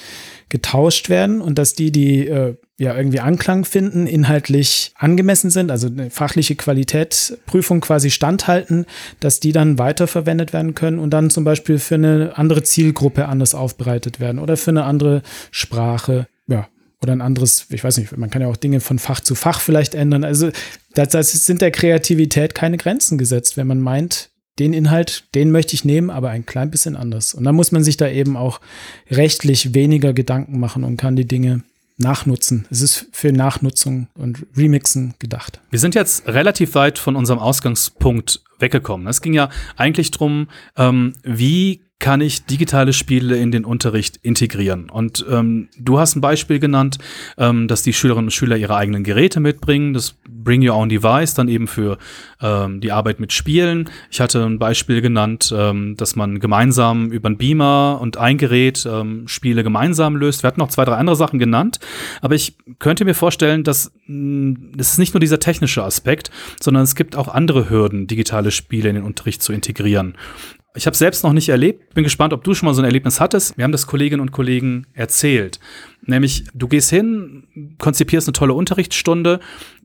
getauscht 0.49 1.09
werden 1.09 1.41
und 1.41 1.59
dass 1.59 1.75
die, 1.75 1.91
die 1.91 2.29
äh, 2.29 2.57
ja 2.79 2.97
irgendwie 2.97 3.21
Anklang 3.21 3.65
finden, 3.65 4.07
inhaltlich 4.07 4.93
angemessen 4.97 5.51
sind, 5.51 5.71
also 5.71 5.89
eine 5.89 6.11
fachliche 6.11 6.55
Qualitätsprüfung 6.55 7.81
quasi 7.81 8.11
standhalten, 8.11 8.87
dass 9.19 9.41
die 9.41 9.53
dann 9.53 9.79
weiterverwendet 9.79 10.53
werden 10.53 10.75
können 10.75 10.99
und 10.99 11.11
dann 11.11 11.31
zum 11.31 11.45
Beispiel 11.45 11.79
für 11.79 11.97
eine 11.97 12.33
andere 12.37 12.63
Zielgruppe 12.63 13.27
anders 13.27 13.55
aufbereitet 13.55 14.21
werden 14.21 14.39
oder 14.39 14.57
für 14.57 14.71
eine 14.71 14.85
andere 14.85 15.23
Sprache, 15.51 16.29
ja, 16.47 16.69
oder 17.03 17.13
ein 17.13 17.21
anderes, 17.21 17.67
ich 17.71 17.85
weiß 17.85 17.99
nicht, 17.99 18.17
man 18.17 18.31
kann 18.31 18.43
ja 18.43 18.49
auch 18.49 18.57
Dinge 18.57 18.81
von 18.81 18.99
Fach 18.99 19.21
zu 19.21 19.35
Fach 19.35 19.61
vielleicht 19.61 19.95
ändern. 19.95 20.25
Also 20.25 20.51
das, 20.95 21.11
das 21.11 21.33
sind 21.33 21.61
der 21.61 21.71
Kreativität 21.71 22.55
keine 22.55 22.79
Grenzen 22.79 23.19
gesetzt, 23.19 23.57
wenn 23.57 23.67
man 23.67 23.81
meint, 23.81 24.31
den 24.59 24.73
Inhalt, 24.73 25.25
den 25.35 25.51
möchte 25.51 25.75
ich 25.75 25.85
nehmen, 25.85 26.09
aber 26.09 26.31
ein 26.31 26.47
klein 26.47 26.71
bisschen 26.71 26.97
anders. 26.97 27.35
Und 27.35 27.45
dann 27.45 27.55
muss 27.55 27.73
man 27.73 27.85
sich 27.85 27.99
da 27.99 28.09
eben 28.09 28.37
auch 28.37 28.61
rechtlich 29.11 29.75
weniger 29.75 30.15
Gedanken 30.15 30.59
machen 30.59 30.83
und 30.83 30.97
kann 30.97 31.17
die 31.17 31.27
Dinge 31.27 31.63
nachnutzen. 31.99 32.67
Es 32.71 32.81
ist 32.81 33.07
für 33.13 33.33
Nachnutzung 33.33 34.09
und 34.15 34.47
Remixen 34.57 35.15
gedacht. 35.19 35.61
Wir 35.71 35.79
sind 35.79 35.95
jetzt 35.95 36.27
relativ 36.27 36.75
weit 36.75 36.99
von 36.99 37.17
unserem 37.17 37.39
Ausgangspunkt 37.39 38.43
weggekommen. 38.59 39.07
Es 39.07 39.23
ging 39.23 39.35
ja 39.35 39.51
eigentlich 39.77 40.11
drum, 40.11 40.49
ähm, 40.77 41.15
wie 41.23 41.83
kann 41.99 42.21
ich 42.21 42.45
digitale 42.45 42.93
Spiele 42.93 43.37
in 43.37 43.51
den 43.51 43.65
Unterricht 43.65 44.19
integrieren. 44.23 44.91
Und 44.91 45.25
ähm, 45.31 45.69
du 45.79 45.99
hast 45.99 46.15
ein 46.15 46.21
Beispiel 46.21 46.59
genannt, 46.59 46.99
ähm, 47.39 47.69
dass 47.69 47.83
die 47.83 47.95
Schülerinnen 47.95 48.27
und 48.27 48.33
Schüler 48.33 48.57
ihre 48.57 48.77
eigenen 48.77 49.03
Geräte 49.03 49.41
mitbringen, 49.41 49.95
das 49.95 50.15
Bring 50.29 50.67
Your 50.67 50.77
Own 50.77 50.91
Device 50.91 51.33
dann 51.35 51.49
eben 51.49 51.67
für 51.67 51.97
ähm, 52.43 52.81
die 52.83 52.93
Arbeit 52.93 53.19
mit 53.19 53.33
Spielen. 53.33 53.89
Ich 54.11 54.21
hatte 54.21 54.45
ein 54.45 54.59
Beispiel 54.59 55.01
genannt, 55.01 55.53
ähm, 55.57 55.97
dass 55.97 56.17
man 56.17 56.39
gemeinsam 56.39 57.11
über 57.11 57.31
ein 57.31 57.39
Beamer 57.39 57.99
und 58.01 58.19
ein 58.19 58.37
Gerät 58.37 58.87
ähm, 58.91 59.27
Spiele 59.27 59.65
gemeinsam 59.65 60.17
löst. 60.17 60.43
Wir 60.43 60.49
hatten 60.49 60.61
noch 60.61 60.69
zwei, 60.69 60.85
drei 60.85 60.97
andere 60.97 61.17
Sachen 61.17 61.39
genannt, 61.39 61.81
aber 62.21 62.35
ich 62.35 62.59
könnte 62.79 63.07
mir 63.07 63.15
vorstellen, 63.15 63.65
dass 63.65 63.91
es 64.79 64.93
ist 64.93 64.99
nicht 64.99 65.15
nur 65.15 65.21
dieser 65.21 65.41
technische 65.41 65.83
Aspekt, 65.83 66.31
sondern 66.61 66.85
es 66.85 66.95
gibt 66.95 67.17
auch 67.17 67.29
andere 67.29 67.71
Hürden, 67.71 68.07
digitale 68.07 68.51
Spiele 68.51 68.91
in 68.91 68.97
den 68.97 69.05
Unterricht 69.05 69.43
zu 69.43 69.53
integrieren. 69.53 70.15
Ich 70.77 70.87
habe 70.87 70.97
selbst 70.97 71.25
noch 71.25 71.33
nicht 71.33 71.49
erlebt. 71.49 71.95
Bin 71.95 72.05
gespannt, 72.05 72.33
ob 72.33 72.45
du 72.45 72.55
schon 72.55 72.67
mal 72.67 72.75
so 72.75 72.83
ein 72.83 72.85
Erlebnis 72.85 73.19
hattest. 73.19 73.57
Wir 73.57 73.65
haben 73.65 73.73
das 73.73 73.87
Kolleginnen 73.87 74.21
und 74.21 74.31
Kollegen 74.31 74.87
erzählt. 74.93 75.59
Nämlich, 76.03 76.45
du 76.55 76.69
gehst 76.69 76.91
hin, 76.91 77.75
konzipierst 77.79 78.29
eine 78.29 78.35
tolle 78.35 78.53
Unterrichtsstunde, 78.53 79.41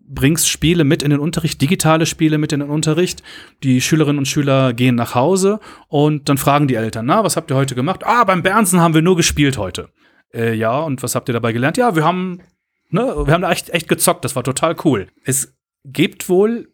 bringst 0.05 0.49
Spiele 0.49 0.83
mit 0.83 1.01
in 1.01 1.11
den 1.11 1.19
Unterricht, 1.19 1.61
digitale 1.61 2.05
Spiele 2.05 2.37
mit 2.37 2.51
in 2.51 2.59
den 2.59 2.69
Unterricht. 2.69 3.23
Die 3.63 3.79
Schülerinnen 3.79 4.19
und 4.19 4.27
Schüler 4.27 4.73
gehen 4.73 4.95
nach 4.95 5.15
Hause 5.15 5.59
und 5.87 6.27
dann 6.27 6.37
fragen 6.37 6.67
die 6.67 6.75
Eltern, 6.75 7.05
na, 7.05 7.23
was 7.23 7.37
habt 7.37 7.49
ihr 7.51 7.55
heute 7.55 7.75
gemacht? 7.75 8.01
Ah, 8.03 8.25
beim 8.25 8.43
Bernsen 8.43 8.81
haben 8.81 8.93
wir 8.93 9.01
nur 9.01 9.15
gespielt 9.15 9.57
heute. 9.57 9.89
Äh, 10.33 10.53
ja, 10.55 10.77
und 10.79 11.01
was 11.03 11.15
habt 11.15 11.29
ihr 11.29 11.33
dabei 11.33 11.53
gelernt? 11.53 11.77
Ja, 11.77 11.95
wir 11.95 12.03
haben, 12.03 12.41
ne, 12.89 13.01
wir 13.01 13.33
haben 13.33 13.41
da 13.41 13.51
echt, 13.51 13.69
echt 13.69 13.87
gezockt, 13.87 14.25
das 14.25 14.35
war 14.35 14.43
total 14.43 14.75
cool. 14.83 15.07
Es 15.23 15.55
gibt 15.85 16.27
wohl 16.27 16.67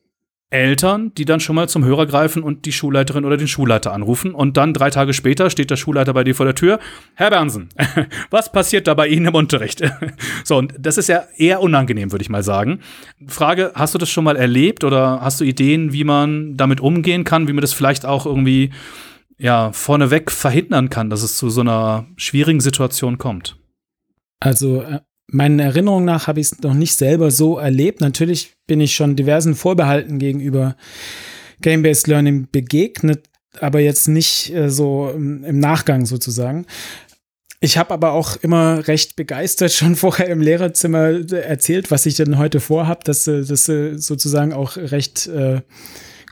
Eltern, 0.50 1.14
die 1.16 1.26
dann 1.26 1.42
schon 1.42 1.58
mal 1.58 1.68
zum 1.68 1.84
Hörer 1.84 2.06
greifen 2.06 2.42
und 2.42 2.66
die 2.66 2.72
Schulleiterin 2.72 3.26
oder 3.26 3.36
den 3.36 3.50
Schulleiter 3.50 3.92
anrufen. 3.92 4.34
Und 4.34 4.56
dann 4.56 4.74
drei 4.74 4.90
Tage 4.90 5.14
später 5.14 5.50
steht 5.50 5.70
der 5.70 5.76
Schulleiter 5.76 6.14
bei 6.14 6.24
dir 6.24 6.36
vor 6.36 6.46
der 6.46 6.56
Tür. 6.56 6.80
Herr 7.16 7.32
Bernsen, 7.32 7.68
was 8.30 8.52
passiert 8.52 8.88
da 8.88 8.94
bei 8.94 9.08
Ihnen 9.08 9.26
im 9.26 9.36
Unterricht? 9.36 9.82
so, 10.46 10.58
und 10.58 10.74
das 10.80 10.98
ist 10.98 11.10
ja 11.10 11.26
eher 11.36 11.62
unangenehm, 11.62 12.14
würde 12.14 12.22
ich 12.22 12.30
mal 12.30 12.44
sagen. 12.44 12.80
Frage, 13.28 13.74
hast 13.76 13.94
du 13.94 13.98
das 13.98 14.10
schon 14.10 14.24
mal 14.24 14.38
erlebt 14.38 14.86
oder 14.86 15.20
hast 15.22 15.42
du 15.42 15.44
Ideen, 15.44 15.92
wie 15.92 16.06
man 16.06 16.56
damit 16.56 16.80
umgehen 16.80 17.26
kann, 17.26 17.50
wie 17.50 17.54
man 17.54 17.62
das 17.62 17.74
vielleicht 17.74 18.06
auch 18.06 18.26
irgendwie 18.26 18.72
ja, 19.38 19.72
vorneweg 19.74 20.32
verhindern 20.32 20.90
kann, 20.90 21.10
dass 21.10 21.24
es 21.24 21.38
zu 21.38 21.50
so 21.50 21.62
einer 21.62 22.08
schwierigen 22.16 22.62
Situation 22.62 23.18
kommt? 23.18 23.58
Also 24.40 24.82
äh, 24.82 25.00
meinen 25.28 25.60
Erinnerungen 25.60 26.06
nach 26.06 26.28
habe 26.28 26.40
ich 26.40 26.48
es 26.52 26.60
noch 26.62 26.74
nicht 26.74 26.96
selber 26.96 27.32
so 27.32 27.58
erlebt. 27.58 28.02
Natürlich 28.02 28.54
bin 28.66 28.80
ich 28.80 28.96
schon 28.96 29.16
diversen 29.16 29.56
Vorbehalten 29.56 30.20
gegenüber 30.20 30.76
Game-Based 31.62 32.08
Learning 32.08 32.48
begegnet, 32.52 33.28
aber 33.60 33.80
jetzt 33.80 34.08
nicht 34.08 34.54
äh, 34.54 34.70
so 34.70 35.10
im, 35.14 35.44
im, 35.44 35.60
Nachgang 35.60 36.06
sozusagen. 36.06 36.66
Ich 37.60 37.78
habe 37.78 37.94
aber 37.94 38.12
auch 38.12 38.38
immer 38.38 38.88
recht 38.88 39.16
begeistert 39.16 39.74
schon 39.74 39.96
vorher 39.98 40.28
im 40.28 40.42
Lehrerzimmer 40.42 41.32
erzählt, 41.32 41.92
was 41.92 42.06
ich 42.06 42.16
denn 42.16 42.38
heute 42.38 42.60
vorhabe, 42.60 43.02
dass 43.04 43.28
äh, 43.28 43.44
das 43.44 43.68
äh, 43.68 43.98
sozusagen 43.98 44.54
auch 44.54 44.78
recht 44.78 45.28
äh, 45.28 45.62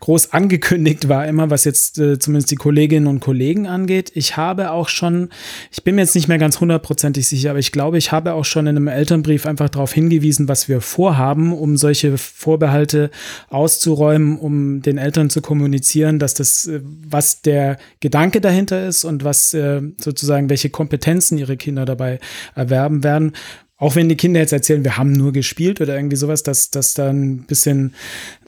groß 0.06 0.34
angekündigt 0.34 1.10
war, 1.10 1.28
immer 1.28 1.50
was 1.50 1.64
jetzt 1.64 1.98
äh, 1.98 2.20
zumindest 2.20 2.52
die 2.52 2.58
Kolleginnen 2.58 3.08
und 3.08 3.22
Kollegen 3.22 3.66
angeht. 3.66 4.12
Ich 4.14 4.38
habe 4.38 4.70
auch 4.70 4.88
schon, 4.88 5.30
ich 5.72 5.84
bin 5.84 5.96
mir 5.96 6.02
jetzt 6.02 6.14
nicht 6.14 6.28
mehr 6.28 6.38
ganz 6.38 6.60
hundertprozentig 6.60 7.28
sicher, 7.28 7.50
aber 7.50 7.58
ich 7.58 7.72
glaube, 7.72 7.98
ich 7.98 8.12
habe 8.12 8.34
auch 8.34 8.46
schon 8.46 8.68
in 8.68 8.78
einem 8.78 8.88
Elternbrief 8.88 9.48
einfach 9.48 9.68
darauf 9.68 9.94
hingewiesen, 9.94 10.48
was 10.48 10.70
wir 10.70 10.80
vorhaben, 10.80 11.54
um 11.54 11.76
solche 11.76 12.20
Vorbehalte 12.20 13.10
auszuräumen, 13.50 14.38
um 14.38 14.84
den 14.84 15.00
Eltern 15.00 15.32
zu 15.32 15.42
kommunizieren, 15.42 16.20
dass 16.20 16.36
das, 16.36 16.68
äh, 16.68 16.82
was 16.84 17.42
der 17.42 17.80
Gedanke 18.00 18.42
dahinter 18.42 18.88
ist 18.88 19.06
und 19.06 19.24
was 19.24 19.56
äh, 19.56 19.82
sozusagen, 20.00 20.52
welche 20.52 20.70
Kompetenzen 20.70 21.40
ihre 21.40 21.58
Kinder 21.58 21.86
dabei 21.86 22.20
erwerben 22.54 23.04
werden 23.04 23.34
auch 23.78 23.98
wenn 23.98 24.08
die 24.08 24.16
Kinder 24.16 24.40
jetzt 24.40 24.54
erzählen, 24.54 24.86
wir 24.86 24.96
haben 24.96 25.12
nur 25.12 25.34
gespielt 25.34 25.82
oder 25.82 25.98
irgendwie 25.98 26.16
sowas, 26.16 26.44
dass, 26.44 26.72
dass 26.72 26.94
da 26.94 27.10
ein 27.10 27.44
bisschen 27.46 27.94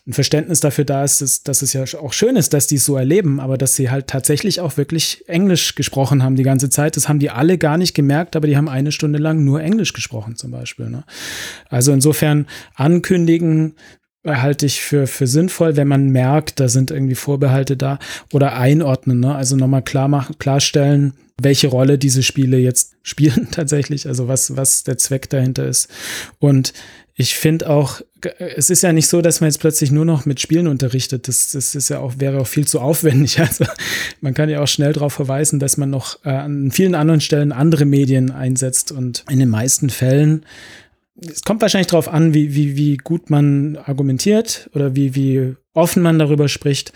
ein 0.08 0.14
Verständnis 0.14 0.62
dafür 0.62 0.86
da 0.86 1.04
ist, 1.04 1.22
dass, 1.22 1.44
dass 1.44 1.62
es 1.62 1.74
ja 1.74 1.84
auch 2.00 2.14
schön 2.14 2.38
ist, 2.38 2.54
dass 2.54 2.68
die 2.68 2.76
es 2.76 2.86
so 2.86 2.96
erleben, 2.96 3.42
aber 3.42 3.58
dass 3.58 3.76
sie 3.76 3.92
halt 3.92 4.08
tatsächlich 4.08 4.62
auch 4.62 4.78
wirklich 4.78 5.26
Englisch 5.28 5.76
gesprochen 5.76 6.24
haben 6.24 6.38
die 6.38 6.44
ganze 6.44 6.70
Zeit. 6.70 6.96
Das 6.96 7.10
haben 7.10 7.20
die 7.20 7.30
alle 7.30 7.58
gar 7.58 7.78
nicht 7.78 7.94
gemerkt, 7.94 8.36
aber 8.36 8.48
die 8.48 8.56
haben 8.56 8.70
eine 8.70 8.94
Stunde 8.94 9.20
lang 9.20 9.44
nur 9.44 9.62
Englisch 9.62 9.92
gesprochen 9.92 10.38
zum 10.38 10.52
Beispiel. 10.52 10.90
Ne? 10.90 11.04
Also 11.70 11.92
insofern 11.92 12.48
ankündigen, 12.76 13.76
halte 14.26 14.66
ich 14.66 14.82
für, 14.82 15.08
für 15.08 15.28
sinnvoll, 15.28 15.78
wenn 15.78 15.88
man 15.88 16.10
merkt, 16.10 16.60
da 16.60 16.68
sind 16.68 16.92
irgendwie 16.92 17.16
Vorbehalte 17.16 17.78
da 17.78 18.00
oder 18.34 18.58
einordnen, 18.58 19.20
ne? 19.20 19.36
also 19.36 19.56
nochmal 19.56 19.84
klar 19.84 20.08
machen, 20.08 20.38
klarstellen, 20.40 21.14
welche 21.42 21.68
Rolle 21.68 21.98
diese 21.98 22.24
Spiele 22.24 22.58
jetzt 22.58 22.96
spielen 23.04 23.50
tatsächlich, 23.52 24.08
also 24.08 24.28
was, 24.28 24.56
was 24.56 24.84
der 24.84 24.98
Zweck 24.98 25.30
dahinter 25.30 25.66
ist. 25.66 25.90
Und 26.40 26.74
ich 27.20 27.36
finde 27.36 27.70
auch, 27.70 28.02
es 28.38 28.70
ist 28.70 28.84
ja 28.84 28.94
nicht 28.94 29.08
so, 29.08 29.22
dass 29.22 29.42
man 29.42 29.50
jetzt 29.50 29.60
plötzlich 29.60 29.92
nur 29.92 30.06
noch 30.06 30.28
mit 30.28 30.40
Spielen 30.40 30.68
unterrichtet. 30.68 31.28
Das, 31.28 31.52
das 31.52 31.74
ist 31.74 31.90
ja 31.90 32.00
auch, 32.00 32.20
wäre 32.20 32.40
auch 32.40 32.48
viel 32.48 32.68
zu 32.68 32.80
aufwendig. 32.80 33.40
Also 33.48 33.66
man 34.22 34.36
kann 34.36 34.50
ja 34.50 34.62
auch 34.62 34.68
schnell 34.68 34.94
darauf 34.94 35.14
verweisen, 35.14 35.60
dass 35.60 35.78
man 35.78 35.90
noch 35.90 36.24
äh, 36.26 36.30
an 36.30 36.72
vielen 36.72 36.94
anderen 36.94 37.20
Stellen 37.20 37.52
andere 37.52 37.86
Medien 37.86 38.32
einsetzt 38.32 38.92
und 38.92 39.26
in 39.30 39.40
den 39.40 39.50
meisten 39.50 39.90
Fällen 39.90 40.46
es 41.20 41.42
kommt 41.42 41.62
wahrscheinlich 41.62 41.88
darauf 41.88 42.08
an, 42.08 42.36
wie, 42.36 42.54
wie, 42.54 42.78
wie 42.78 42.98
gut 42.98 43.30
man 43.30 43.78
argumentiert 43.78 44.70
oder 44.74 44.96
wie, 44.96 45.16
wie 45.16 45.56
offen 45.74 46.04
man 46.04 46.20
darüber 46.20 46.48
spricht. 46.48 46.94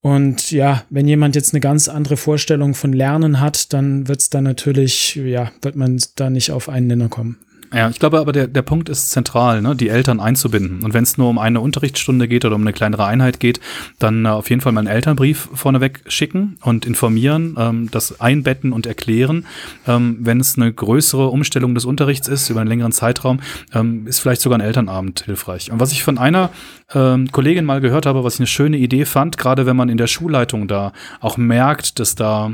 Und 0.00 0.50
ja, 0.50 0.84
wenn 0.90 1.08
jemand 1.08 1.34
jetzt 1.34 1.52
eine 1.52 1.60
ganz 1.60 1.88
andere 1.88 2.16
Vorstellung 2.16 2.74
von 2.74 2.92
Lernen 2.92 3.40
hat, 3.40 3.72
dann 3.72 4.06
wird 4.06 4.20
es 4.20 4.30
dann 4.30 4.44
natürlich, 4.44 5.16
ja, 5.16 5.50
wird 5.62 5.76
man 5.76 5.98
da 6.16 6.30
nicht 6.30 6.52
auf 6.52 6.68
einen 6.68 6.86
Nenner 6.86 7.08
kommen. 7.08 7.38
Ja, 7.74 7.88
ich 7.90 7.98
glaube 7.98 8.20
aber, 8.20 8.30
der, 8.30 8.46
der 8.46 8.62
Punkt 8.62 8.88
ist 8.88 9.10
zentral, 9.10 9.60
ne? 9.60 9.74
die 9.74 9.88
Eltern 9.88 10.20
einzubinden. 10.20 10.84
Und 10.84 10.94
wenn 10.94 11.02
es 11.02 11.18
nur 11.18 11.28
um 11.28 11.38
eine 11.38 11.60
Unterrichtsstunde 11.60 12.28
geht 12.28 12.44
oder 12.44 12.54
um 12.54 12.60
eine 12.60 12.72
kleinere 12.72 13.04
Einheit 13.04 13.40
geht, 13.40 13.58
dann 13.98 14.24
äh, 14.24 14.28
auf 14.28 14.48
jeden 14.48 14.62
Fall 14.62 14.70
mal 14.70 14.80
einen 14.80 14.88
Elternbrief 14.88 15.48
vorneweg 15.52 16.04
schicken 16.06 16.56
und 16.62 16.86
informieren, 16.86 17.56
ähm, 17.58 17.90
das 17.90 18.20
einbetten 18.20 18.72
und 18.72 18.86
erklären. 18.86 19.46
Ähm, 19.88 20.18
wenn 20.20 20.38
es 20.38 20.56
eine 20.56 20.72
größere 20.72 21.28
Umstellung 21.28 21.74
des 21.74 21.84
Unterrichts 21.84 22.28
ist, 22.28 22.48
über 22.48 22.60
einen 22.60 22.68
längeren 22.68 22.92
Zeitraum, 22.92 23.40
ähm, 23.72 24.06
ist 24.06 24.20
vielleicht 24.20 24.40
sogar 24.40 24.58
ein 24.58 24.64
Elternabend 24.64 25.24
hilfreich. 25.24 25.72
Und 25.72 25.80
was 25.80 25.90
ich 25.90 26.04
von 26.04 26.16
einer 26.16 26.50
ähm, 26.94 27.32
Kollegin 27.32 27.64
mal 27.64 27.80
gehört 27.80 28.06
habe, 28.06 28.22
was 28.22 28.34
ich 28.34 28.40
eine 28.40 28.46
schöne 28.46 28.76
Idee 28.76 29.04
fand, 29.04 29.36
gerade 29.36 29.66
wenn 29.66 29.76
man 29.76 29.88
in 29.88 29.98
der 29.98 30.06
Schulleitung 30.06 30.68
da 30.68 30.92
auch 31.20 31.36
merkt, 31.36 31.98
dass 31.98 32.14
da 32.14 32.52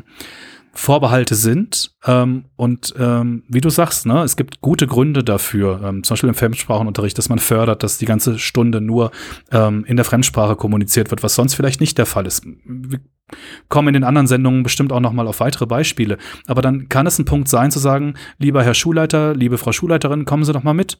Vorbehalte 0.72 1.34
sind. 1.34 1.92
Ähm, 2.06 2.44
und 2.56 2.94
ähm, 2.98 3.42
wie 3.48 3.60
du 3.60 3.70
sagst, 3.70 4.06
ne, 4.06 4.22
es 4.22 4.36
gibt 4.36 4.60
gute 4.60 4.86
Gründe 4.86 5.24
dafür, 5.24 5.80
ähm, 5.84 6.04
zum 6.04 6.14
Beispiel 6.14 6.28
im 6.28 6.34
Fremdsprachenunterricht, 6.34 7.18
dass 7.18 7.28
man 7.28 7.38
fördert, 7.38 7.82
dass 7.82 7.98
die 7.98 8.06
ganze 8.06 8.38
Stunde 8.38 8.80
nur 8.80 9.10
ähm, 9.50 9.84
in 9.86 9.96
der 9.96 10.04
Fremdsprache 10.04 10.56
kommuniziert 10.56 11.10
wird, 11.10 11.22
was 11.22 11.34
sonst 11.34 11.54
vielleicht 11.54 11.80
nicht 11.80 11.98
der 11.98 12.06
Fall 12.06 12.26
ist. 12.26 12.44
Wir 12.64 13.00
kommen 13.68 13.88
in 13.88 13.94
den 13.94 14.04
anderen 14.04 14.26
Sendungen 14.26 14.62
bestimmt 14.62 14.92
auch 14.92 15.00
noch 15.00 15.12
mal 15.12 15.26
auf 15.26 15.40
weitere 15.40 15.66
Beispiele. 15.66 16.18
Aber 16.46 16.62
dann 16.62 16.88
kann 16.88 17.06
es 17.06 17.18
ein 17.18 17.24
Punkt 17.24 17.48
sein, 17.48 17.70
zu 17.70 17.78
sagen, 17.78 18.14
lieber 18.38 18.62
Herr 18.62 18.74
Schulleiter, 18.74 19.34
liebe 19.34 19.58
Frau 19.58 19.72
Schulleiterin, 19.72 20.24
kommen 20.24 20.44
Sie 20.44 20.52
doch 20.52 20.62
mal 20.62 20.74
mit 20.74 20.98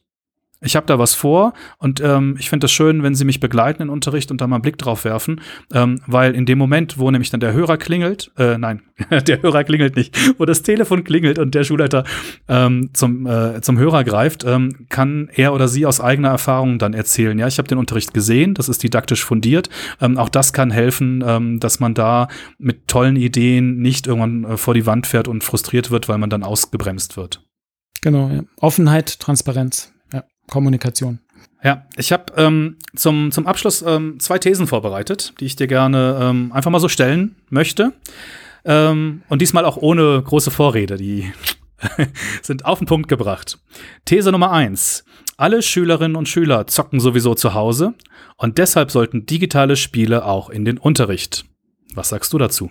ich 0.63 0.75
habe 0.75 0.85
da 0.85 0.99
was 0.99 1.15
vor 1.15 1.53
und 1.79 2.01
ähm, 2.01 2.35
ich 2.39 2.49
finde 2.49 2.65
es 2.65 2.71
schön, 2.71 3.01
wenn 3.01 3.15
Sie 3.15 3.25
mich 3.25 3.39
begleiten 3.39 3.81
in 3.81 3.89
Unterricht 3.89 4.29
und 4.29 4.41
da 4.41 4.47
mal 4.47 4.57
einen 4.57 4.61
Blick 4.61 4.77
drauf 4.77 5.05
werfen, 5.05 5.41
ähm, 5.73 6.01
weil 6.05 6.35
in 6.35 6.45
dem 6.45 6.59
Moment, 6.59 6.99
wo 6.99 7.09
nämlich 7.09 7.31
dann 7.31 7.39
der 7.39 7.53
Hörer 7.53 7.77
klingelt, 7.77 8.31
äh, 8.37 8.57
nein, 8.59 8.83
der 9.27 9.41
Hörer 9.41 9.63
klingelt 9.63 9.95
nicht, 9.95 10.15
wo 10.39 10.45
das 10.45 10.61
Telefon 10.61 11.03
klingelt 11.03 11.39
und 11.39 11.55
der 11.55 11.63
Schulleiter 11.63 12.03
ähm, 12.47 12.91
zum, 12.93 13.25
äh, 13.25 13.61
zum 13.61 13.79
Hörer 13.79 14.03
greift, 14.03 14.43
ähm, 14.43 14.85
kann 14.89 15.29
er 15.33 15.53
oder 15.53 15.67
sie 15.67 15.87
aus 15.87 15.99
eigener 15.99 16.29
Erfahrung 16.29 16.77
dann 16.77 16.93
erzählen, 16.93 17.37
ja, 17.39 17.47
ich 17.47 17.57
habe 17.57 17.67
den 17.67 17.79
Unterricht 17.79 18.13
gesehen, 18.13 18.53
das 18.53 18.69
ist 18.69 18.83
didaktisch 18.83 19.25
fundiert, 19.25 19.69
ähm, 19.99 20.19
auch 20.19 20.29
das 20.29 20.53
kann 20.53 20.69
helfen, 20.69 21.23
ähm, 21.25 21.59
dass 21.59 21.79
man 21.79 21.95
da 21.95 22.27
mit 22.59 22.87
tollen 22.87 23.15
Ideen 23.15 23.77
nicht 23.77 24.05
irgendwann 24.05 24.43
äh, 24.43 24.57
vor 24.57 24.75
die 24.75 24.85
Wand 24.85 25.07
fährt 25.07 25.27
und 25.27 25.43
frustriert 25.43 25.89
wird, 25.89 26.07
weil 26.07 26.19
man 26.19 26.29
dann 26.29 26.43
ausgebremst 26.43 27.17
wird. 27.17 27.43
Genau, 28.01 28.29
ja. 28.29 28.43
Offenheit, 28.57 29.19
Transparenz. 29.19 29.93
Kommunikation. 30.49 31.19
Ja, 31.63 31.85
ich 31.95 32.11
habe 32.11 32.33
ähm, 32.37 32.77
zum, 32.95 33.31
zum 33.31 33.45
Abschluss 33.45 33.83
ähm, 33.83 34.19
zwei 34.19 34.39
Thesen 34.39 34.65
vorbereitet, 34.65 35.33
die 35.39 35.45
ich 35.45 35.55
dir 35.55 35.67
gerne 35.67 36.17
ähm, 36.19 36.51
einfach 36.51 36.71
mal 36.71 36.79
so 36.79 36.89
stellen 36.89 37.35
möchte. 37.49 37.93
Ähm, 38.65 39.21
und 39.29 39.41
diesmal 39.41 39.65
auch 39.65 39.77
ohne 39.77 40.21
große 40.21 40.51
Vorrede, 40.51 40.97
die 40.97 41.31
sind 42.41 42.65
auf 42.65 42.79
den 42.79 42.87
Punkt 42.87 43.07
gebracht. 43.07 43.59
These 44.05 44.31
Nummer 44.31 44.51
eins. 44.51 45.03
Alle 45.37 45.61
Schülerinnen 45.61 46.15
und 46.15 46.29
Schüler 46.29 46.67
zocken 46.67 46.99
sowieso 46.99 47.33
zu 47.33 47.53
Hause 47.53 47.93
und 48.37 48.57
deshalb 48.57 48.91
sollten 48.91 49.25
digitale 49.25 49.75
Spiele 49.75 50.25
auch 50.25 50.49
in 50.49 50.65
den 50.65 50.77
Unterricht. 50.77 51.45
Was 51.93 52.09
sagst 52.09 52.33
du 52.33 52.37
dazu? 52.37 52.69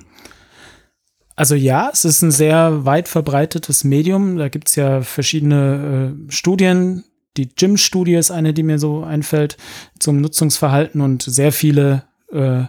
Also 1.36 1.54
ja, 1.54 1.90
es 1.92 2.04
ist 2.04 2.22
ein 2.22 2.30
sehr 2.30 2.84
weit 2.84 3.08
verbreitetes 3.08 3.82
Medium. 3.82 4.36
Da 4.36 4.48
gibt 4.48 4.68
es 4.68 4.76
ja 4.76 5.00
verschiedene 5.00 6.16
äh, 6.28 6.30
Studien, 6.30 7.04
die 7.37 7.49
Gym-Studie 7.49 8.14
ist 8.14 8.30
eine, 8.30 8.52
die 8.52 8.62
mir 8.62 8.78
so 8.78 9.02
einfällt 9.02 9.56
zum 9.99 10.20
Nutzungsverhalten 10.20 11.00
und 11.00 11.22
sehr 11.22 11.52
viele 11.52 12.04
äh, 12.32 12.64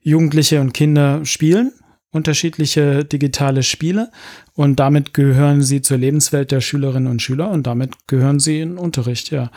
Jugendliche 0.00 0.60
und 0.60 0.72
Kinder 0.72 1.24
spielen 1.24 1.72
unterschiedliche 2.10 3.04
digitale 3.04 3.62
Spiele 3.62 4.10
und 4.54 4.80
damit 4.80 5.14
gehören 5.14 5.62
sie 5.62 5.82
zur 5.82 5.98
Lebenswelt 5.98 6.50
der 6.50 6.60
Schülerinnen 6.60 7.10
und 7.10 7.22
Schüler 7.22 7.50
und 7.50 7.66
damit 7.66 8.06
gehören 8.06 8.40
sie 8.40 8.60
in 8.60 8.78
Unterricht, 8.78 9.30
ja. 9.30 9.50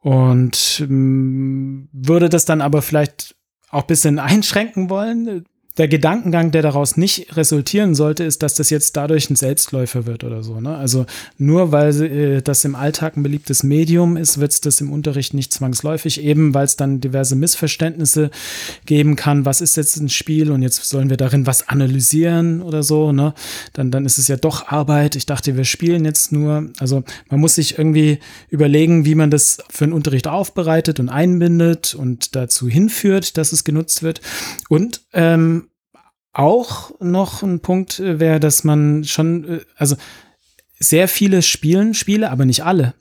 Und 0.00 0.80
ähm, 0.80 1.88
würde 1.92 2.28
das 2.28 2.44
dann 2.44 2.60
aber 2.60 2.82
vielleicht 2.82 3.36
auch 3.70 3.84
bisschen 3.84 4.18
einschränken 4.18 4.90
wollen, 4.90 5.44
der 5.78 5.88
Gedankengang, 5.88 6.50
der 6.50 6.62
daraus 6.62 6.96
nicht 6.96 7.36
resultieren 7.36 7.94
sollte, 7.94 8.24
ist, 8.24 8.42
dass 8.42 8.54
das 8.54 8.70
jetzt 8.70 8.96
dadurch 8.96 9.30
ein 9.30 9.36
Selbstläufer 9.36 10.06
wird 10.06 10.22
oder 10.22 10.42
so. 10.42 10.60
Ne? 10.60 10.76
Also 10.76 11.06
nur 11.38 11.72
weil 11.72 12.02
äh, 12.02 12.42
das 12.42 12.64
im 12.64 12.74
Alltag 12.74 13.16
ein 13.16 13.22
beliebtes 13.22 13.62
Medium 13.62 14.16
ist, 14.16 14.38
wird 14.38 14.52
es 14.52 14.60
das 14.60 14.80
im 14.80 14.92
Unterricht 14.92 15.34
nicht 15.34 15.52
zwangsläufig, 15.52 16.22
eben 16.22 16.54
weil 16.54 16.64
es 16.64 16.76
dann 16.76 17.00
diverse 17.00 17.36
Missverständnisse 17.36 18.30
geben 18.86 19.16
kann. 19.16 19.44
Was 19.44 19.60
ist 19.60 19.76
jetzt 19.76 19.96
ein 19.96 20.08
Spiel 20.08 20.50
und 20.50 20.62
jetzt 20.62 20.84
sollen 20.84 21.10
wir 21.10 21.16
darin 21.16 21.46
was 21.46 21.68
analysieren 21.68 22.62
oder 22.62 22.82
so. 22.82 23.12
Ne? 23.12 23.34
Dann, 23.72 23.90
dann 23.90 24.04
ist 24.04 24.18
es 24.18 24.28
ja 24.28 24.36
doch 24.36 24.68
Arbeit. 24.68 25.16
Ich 25.16 25.26
dachte, 25.26 25.56
wir 25.56 25.64
spielen 25.64 26.04
jetzt 26.04 26.32
nur. 26.32 26.70
Also 26.78 27.02
man 27.30 27.40
muss 27.40 27.54
sich 27.56 27.78
irgendwie 27.78 28.18
überlegen, 28.48 29.04
wie 29.04 29.14
man 29.14 29.30
das 29.30 29.58
für 29.70 29.84
einen 29.84 29.92
Unterricht 29.92 30.28
aufbereitet 30.28 31.00
und 31.00 31.08
einbindet 31.08 31.94
und 31.94 32.36
dazu 32.36 32.68
hinführt, 32.68 33.36
dass 33.36 33.52
es 33.52 33.64
genutzt 33.64 34.02
wird. 34.02 34.20
Und 34.68 35.01
ähm, 35.12 35.70
auch 36.32 36.92
noch 37.00 37.42
ein 37.42 37.60
Punkt 37.60 38.00
äh, 38.00 38.18
wäre, 38.18 38.40
dass 38.40 38.64
man 38.64 39.04
schon, 39.04 39.44
äh, 39.44 39.60
also 39.76 39.96
sehr 40.78 41.08
viele 41.08 41.42
spielen 41.42 41.94
Spiele, 41.94 42.30
aber 42.30 42.44
nicht 42.44 42.64
alle. 42.64 42.94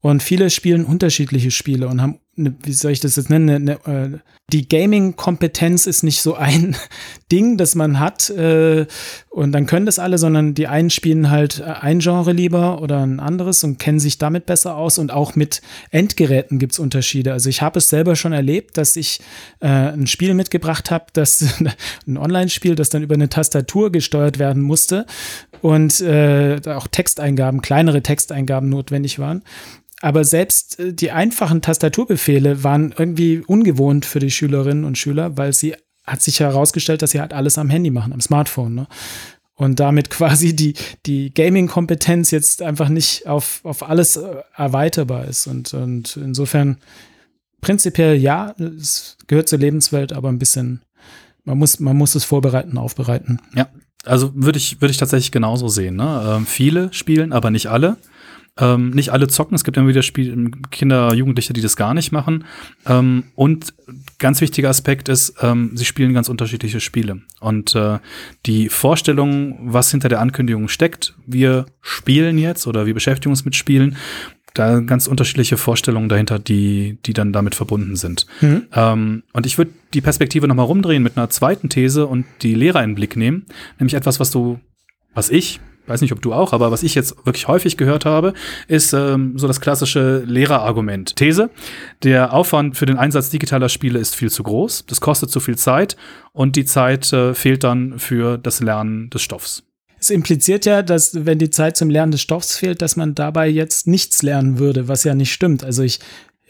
Und 0.00 0.22
viele 0.22 0.50
spielen 0.50 0.84
unterschiedliche 0.84 1.50
Spiele 1.50 1.88
und 1.88 2.02
haben 2.02 2.18
eine, 2.36 2.54
wie 2.62 2.72
soll 2.72 2.92
ich 2.92 3.00
das 3.00 3.16
jetzt 3.16 3.30
nennen, 3.30 3.50
eine, 3.50 3.78
eine, 3.84 4.14
äh, 4.14 4.18
die 4.52 4.68
Gaming-Kompetenz 4.68 5.86
ist 5.86 6.02
nicht 6.02 6.20
so 6.20 6.34
ein 6.34 6.76
Ding, 7.32 7.56
das 7.56 7.74
man 7.74 7.98
hat 7.98 8.30
äh, 8.30 8.86
und 9.28 9.52
dann 9.52 9.66
können 9.66 9.86
das 9.86 9.98
alle, 9.98 10.18
sondern 10.18 10.54
die 10.54 10.66
einen 10.66 10.90
spielen 10.90 11.30
halt 11.30 11.60
äh, 11.60 11.64
ein 11.64 12.00
Genre 12.00 12.32
lieber 12.32 12.80
oder 12.82 13.02
ein 13.02 13.20
anderes 13.20 13.64
und 13.64 13.78
kennen 13.78 14.00
sich 14.00 14.18
damit 14.18 14.46
besser 14.46 14.76
aus 14.76 14.98
und 14.98 15.10
auch 15.10 15.36
mit 15.36 15.62
Endgeräten 15.90 16.58
gibt 16.58 16.72
es 16.72 16.78
Unterschiede. 16.78 17.32
Also 17.32 17.48
ich 17.48 17.62
habe 17.62 17.78
es 17.78 17.88
selber 17.88 18.16
schon 18.16 18.32
erlebt, 18.32 18.76
dass 18.76 18.96
ich 18.96 19.20
äh, 19.60 19.68
ein 19.68 20.06
Spiel 20.06 20.34
mitgebracht 20.34 20.90
habe, 20.90 21.06
das 21.12 21.62
ein 22.06 22.16
Online-Spiel, 22.16 22.74
das 22.74 22.90
dann 22.90 23.02
über 23.02 23.14
eine 23.14 23.28
Tastatur 23.28 23.92
gesteuert 23.92 24.38
werden 24.38 24.62
musste 24.62 25.06
und 25.60 26.00
äh, 26.00 26.60
auch 26.66 26.86
Texteingaben, 26.86 27.62
kleinere 27.62 28.02
Texteingaben 28.02 28.68
notwendig 28.68 29.18
waren. 29.18 29.42
Aber 30.02 30.24
selbst 30.24 30.78
äh, 30.78 30.92
die 30.92 31.12
einfachen 31.12 31.62
Tastaturbefehle 31.62 32.62
waren 32.62 32.92
irgendwie 32.98 33.38
ungewohnt 33.46 34.04
für 34.04 34.18
die 34.18 34.30
Schülerinnen 34.30 34.84
und 34.84 34.98
Schüler, 34.98 35.38
weil 35.38 35.54
sie 35.54 35.74
hat 36.04 36.20
sich 36.20 36.40
herausgestellt, 36.40 37.00
dass 37.00 37.12
sie 37.12 37.20
halt 37.20 37.32
alles 37.32 37.56
am 37.56 37.70
Handy 37.70 37.90
machen, 37.90 38.12
am 38.12 38.20
Smartphone. 38.20 38.74
Ne? 38.74 38.88
Und 39.54 39.78
damit 39.80 40.10
quasi 40.10 40.54
die, 40.54 40.74
die 41.06 41.32
Gaming-Kompetenz 41.32 42.32
jetzt 42.32 42.60
einfach 42.60 42.88
nicht 42.88 43.26
auf, 43.26 43.60
auf 43.62 43.88
alles 43.88 44.16
äh, 44.16 44.42
erweiterbar 44.56 45.24
ist. 45.26 45.46
Und, 45.46 45.72
und 45.72 46.16
insofern 46.16 46.78
prinzipiell 47.60 48.16
ja, 48.16 48.56
es 48.58 49.16
gehört 49.28 49.48
zur 49.48 49.60
Lebenswelt, 49.60 50.12
aber 50.12 50.30
ein 50.30 50.40
bisschen, 50.40 50.82
man 51.44 51.58
muss, 51.58 51.78
man 51.78 51.96
muss 51.96 52.16
es 52.16 52.24
vorbereiten, 52.24 52.76
aufbereiten. 52.76 53.40
Ja, 53.54 53.68
also 54.04 54.32
würde 54.34 54.58
ich, 54.58 54.80
würde 54.80 54.90
ich 54.90 54.98
tatsächlich 54.98 55.30
genauso 55.30 55.68
sehen. 55.68 55.94
Ne? 55.94 56.24
Ähm, 56.26 56.46
viele 56.46 56.92
spielen, 56.92 57.32
aber 57.32 57.52
nicht 57.52 57.68
alle. 57.68 57.98
Ähm, 58.58 58.90
nicht 58.90 59.10
alle 59.10 59.28
zocken, 59.28 59.54
es 59.54 59.64
gibt 59.64 59.78
immer 59.78 59.88
wieder 59.88 60.02
Spiel 60.02 60.50
Kinder, 60.70 61.14
Jugendliche, 61.14 61.54
die 61.54 61.62
das 61.62 61.76
gar 61.76 61.94
nicht 61.94 62.12
machen. 62.12 62.44
Ähm, 62.86 63.24
und 63.34 63.72
ganz 64.18 64.42
wichtiger 64.42 64.68
Aspekt 64.68 65.08
ist, 65.08 65.34
ähm, 65.40 65.70
sie 65.74 65.86
spielen 65.86 66.12
ganz 66.12 66.28
unterschiedliche 66.28 66.80
Spiele. 66.80 67.22
Und 67.40 67.74
äh, 67.74 67.98
die 68.44 68.68
Vorstellung, 68.68 69.72
was 69.72 69.90
hinter 69.90 70.10
der 70.10 70.20
Ankündigung 70.20 70.68
steckt, 70.68 71.14
wir 71.26 71.64
spielen 71.80 72.36
jetzt 72.36 72.66
oder 72.66 72.84
wir 72.84 72.92
beschäftigen 72.92 73.30
uns 73.30 73.46
mit 73.46 73.56
Spielen, 73.56 73.96
da 74.54 74.80
ganz 74.80 75.06
unterschiedliche 75.06 75.56
Vorstellungen 75.56 76.10
dahinter, 76.10 76.38
die, 76.38 76.98
die 77.06 77.14
dann 77.14 77.32
damit 77.32 77.54
verbunden 77.54 77.96
sind. 77.96 78.26
Mhm. 78.42 78.66
Ähm, 78.74 79.22
und 79.32 79.46
ich 79.46 79.56
würde 79.56 79.70
die 79.94 80.02
Perspektive 80.02 80.46
nochmal 80.46 80.66
rumdrehen 80.66 81.02
mit 81.02 81.16
einer 81.16 81.30
zweiten 81.30 81.70
These 81.70 82.06
und 82.06 82.26
die 82.42 82.54
Lehrer 82.54 82.82
in 82.82 82.90
den 82.90 82.96
Blick 82.96 83.16
nehmen, 83.16 83.46
nämlich 83.78 83.94
etwas, 83.94 84.20
was 84.20 84.30
du, 84.30 84.60
was 85.14 85.30
ich 85.30 85.60
weiß 85.86 86.00
nicht, 86.00 86.12
ob 86.12 86.22
du 86.22 86.32
auch, 86.32 86.52
aber 86.52 86.70
was 86.70 86.82
ich 86.82 86.94
jetzt 86.94 87.16
wirklich 87.24 87.48
häufig 87.48 87.76
gehört 87.76 88.04
habe, 88.04 88.34
ist 88.68 88.92
ähm, 88.92 89.36
so 89.36 89.46
das 89.46 89.60
klassische 89.60 90.22
Lehrerargument. 90.26 91.16
These, 91.16 91.50
der 92.02 92.32
Aufwand 92.32 92.76
für 92.76 92.86
den 92.86 92.98
Einsatz 92.98 93.30
digitaler 93.30 93.68
Spiele 93.68 93.98
ist 93.98 94.14
viel 94.14 94.30
zu 94.30 94.42
groß, 94.42 94.86
das 94.86 95.00
kostet 95.00 95.30
zu 95.30 95.40
viel 95.40 95.56
Zeit 95.56 95.96
und 96.32 96.56
die 96.56 96.64
Zeit 96.64 97.12
äh, 97.12 97.34
fehlt 97.34 97.64
dann 97.64 97.98
für 97.98 98.38
das 98.38 98.60
Lernen 98.60 99.10
des 99.10 99.22
Stoffs. 99.22 99.64
Es 99.98 100.10
impliziert 100.10 100.66
ja, 100.66 100.82
dass 100.82 101.26
wenn 101.26 101.38
die 101.38 101.50
Zeit 101.50 101.76
zum 101.76 101.88
Lernen 101.88 102.10
des 102.10 102.22
Stoffs 102.22 102.56
fehlt, 102.56 102.82
dass 102.82 102.96
man 102.96 103.14
dabei 103.14 103.48
jetzt 103.48 103.86
nichts 103.86 104.22
lernen 104.22 104.58
würde, 104.58 104.88
was 104.88 105.04
ja 105.04 105.14
nicht 105.14 105.32
stimmt. 105.32 105.62
Also 105.62 105.84
ich 105.84 106.00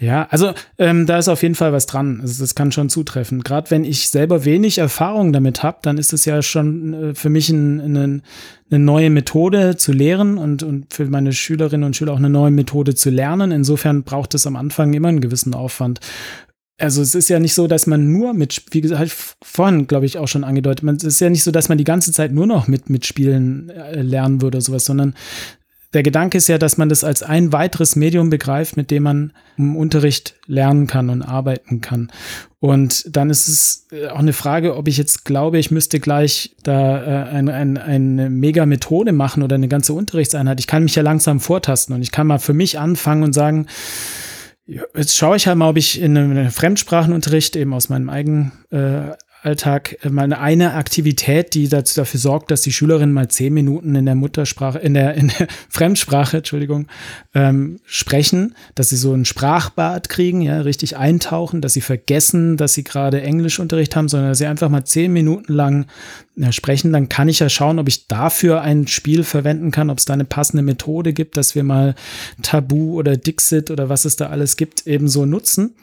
ja, 0.02 0.26
also 0.30 0.52
ähm, 0.78 1.06
da 1.06 1.16
ist 1.18 1.28
auf 1.28 1.42
jeden 1.42 1.54
Fall 1.54 1.72
was 1.72 1.86
dran. 1.86 2.18
Also 2.22 2.42
das 2.42 2.56
kann 2.56 2.72
schon 2.72 2.88
zutreffen. 2.88 3.44
Gerade 3.44 3.70
wenn 3.70 3.84
ich 3.84 4.08
selber 4.08 4.44
wenig 4.44 4.78
Erfahrung 4.78 5.32
damit 5.32 5.62
habe, 5.62 5.78
dann 5.82 5.96
ist 5.96 6.12
es 6.12 6.24
ja 6.24 6.42
schon 6.42 6.92
äh, 6.92 7.14
für 7.14 7.30
mich 7.30 7.50
ein, 7.50 7.78
ein, 7.96 8.22
eine 8.68 8.80
neue 8.80 9.10
Methode 9.10 9.76
zu 9.76 9.92
lehren 9.92 10.38
und, 10.38 10.64
und 10.64 10.92
für 10.92 11.04
meine 11.04 11.32
Schülerinnen 11.32 11.84
und 11.84 11.94
Schüler 11.94 12.14
auch 12.14 12.18
eine 12.18 12.30
neue 12.30 12.50
Methode 12.50 12.96
zu 12.96 13.10
lernen. 13.10 13.52
Insofern 13.52 14.02
braucht 14.02 14.34
es 14.34 14.44
am 14.44 14.56
Anfang 14.56 14.92
immer 14.92 15.06
einen 15.06 15.20
gewissen 15.20 15.54
Aufwand. 15.54 16.00
Also 16.80 17.00
es 17.00 17.14
ist 17.14 17.28
ja 17.28 17.38
nicht 17.38 17.54
so, 17.54 17.68
dass 17.68 17.86
man 17.86 18.10
nur 18.10 18.34
mit, 18.34 18.60
wie 18.72 18.80
gesagt, 18.80 19.36
vorhin, 19.40 19.86
glaube 19.86 20.06
ich, 20.06 20.18
auch 20.18 20.26
schon 20.26 20.42
angedeutet, 20.42 20.84
es 20.96 21.04
ist 21.04 21.20
ja 21.20 21.30
nicht 21.30 21.44
so, 21.44 21.52
dass 21.52 21.68
man 21.68 21.78
die 21.78 21.84
ganze 21.84 22.10
Zeit 22.10 22.32
nur 22.32 22.48
noch 22.48 22.66
mit, 22.66 22.90
mit 22.90 23.06
Spielen 23.06 23.70
äh, 23.70 24.02
lernen 24.02 24.42
würde 24.42 24.56
oder 24.56 24.64
sowas, 24.64 24.84
sondern 24.84 25.14
der 25.94 26.02
Gedanke 26.02 26.38
ist 26.38 26.48
ja, 26.48 26.58
dass 26.58 26.78
man 26.78 26.88
das 26.88 27.04
als 27.04 27.22
ein 27.22 27.52
weiteres 27.52 27.96
Medium 27.96 28.30
begreift, 28.30 28.76
mit 28.76 28.90
dem 28.90 29.02
man 29.02 29.32
im 29.58 29.76
Unterricht 29.76 30.34
lernen 30.46 30.86
kann 30.86 31.10
und 31.10 31.22
arbeiten 31.22 31.80
kann. 31.80 32.10
Und 32.60 33.04
dann 33.14 33.28
ist 33.28 33.48
es 33.48 33.88
äh, 33.92 34.08
auch 34.08 34.20
eine 34.20 34.32
Frage, 34.32 34.76
ob 34.76 34.88
ich 34.88 34.96
jetzt 34.96 35.24
glaube, 35.24 35.58
ich 35.58 35.70
müsste 35.70 36.00
gleich 36.00 36.54
da 36.62 37.02
äh, 37.02 37.28
ein, 37.30 37.48
ein, 37.48 37.76
eine 37.76 38.30
mega 38.30 38.64
Methode 38.64 39.12
machen 39.12 39.42
oder 39.42 39.56
eine 39.56 39.68
ganze 39.68 39.92
Unterrichtseinheit. 39.92 40.60
Ich 40.60 40.66
kann 40.66 40.84
mich 40.84 40.94
ja 40.94 41.02
langsam 41.02 41.40
vortasten 41.40 41.94
und 41.94 42.02
ich 42.02 42.12
kann 42.12 42.26
mal 42.26 42.38
für 42.38 42.54
mich 42.54 42.78
anfangen 42.78 43.24
und 43.24 43.34
sagen, 43.34 43.66
jetzt 44.66 45.16
schaue 45.16 45.36
ich 45.36 45.46
halt 45.46 45.58
mal, 45.58 45.68
ob 45.68 45.76
ich 45.76 46.00
in 46.00 46.16
einem 46.16 46.50
Fremdsprachenunterricht 46.50 47.56
eben 47.56 47.74
aus 47.74 47.88
meinem 47.88 48.08
eigenen 48.08 48.52
äh, 48.70 49.16
Alltag 49.42 49.96
äh, 50.02 50.08
mal 50.08 50.32
eine 50.32 50.74
Aktivität, 50.74 51.54
die 51.54 51.68
dazu, 51.68 52.00
dafür 52.00 52.20
sorgt, 52.20 52.50
dass 52.50 52.62
die 52.62 52.72
Schülerinnen 52.72 53.12
mal 53.12 53.28
zehn 53.28 53.52
Minuten 53.52 53.94
in 53.94 54.06
der 54.06 54.14
Muttersprache, 54.14 54.78
in 54.78 54.94
der, 54.94 55.14
in 55.14 55.28
der 55.28 55.48
Fremdsprache, 55.68 56.38
Entschuldigung, 56.38 56.86
ähm, 57.34 57.80
sprechen, 57.84 58.54
dass 58.74 58.90
sie 58.90 58.96
so 58.96 59.12
ein 59.12 59.24
Sprachbad 59.24 60.08
kriegen, 60.08 60.42
ja, 60.42 60.60
richtig 60.60 60.96
eintauchen, 60.96 61.60
dass 61.60 61.72
sie 61.72 61.80
vergessen, 61.80 62.56
dass 62.56 62.74
sie 62.74 62.84
gerade 62.84 63.22
Englischunterricht 63.22 63.96
haben, 63.96 64.08
sondern 64.08 64.30
dass 64.30 64.38
sie 64.38 64.46
einfach 64.46 64.68
mal 64.68 64.84
zehn 64.84 65.12
Minuten 65.12 65.52
lang 65.52 65.86
ja, 66.36 66.52
sprechen, 66.52 66.92
dann 66.92 67.08
kann 67.08 67.28
ich 67.28 67.40
ja 67.40 67.48
schauen, 67.48 67.78
ob 67.78 67.88
ich 67.88 68.06
dafür 68.06 68.62
ein 68.62 68.86
Spiel 68.86 69.24
verwenden 69.24 69.70
kann, 69.70 69.90
ob 69.90 69.98
es 69.98 70.04
da 70.04 70.14
eine 70.14 70.24
passende 70.24 70.62
Methode 70.62 71.12
gibt, 71.12 71.36
dass 71.36 71.54
wir 71.54 71.64
mal 71.64 71.94
Tabu 72.42 72.94
oder 72.98 73.16
Dixit 73.16 73.70
oder 73.70 73.88
was 73.88 74.04
es 74.04 74.16
da 74.16 74.28
alles 74.28 74.56
gibt, 74.56 74.86
ebenso 74.86 75.26
nutzen. 75.26 75.74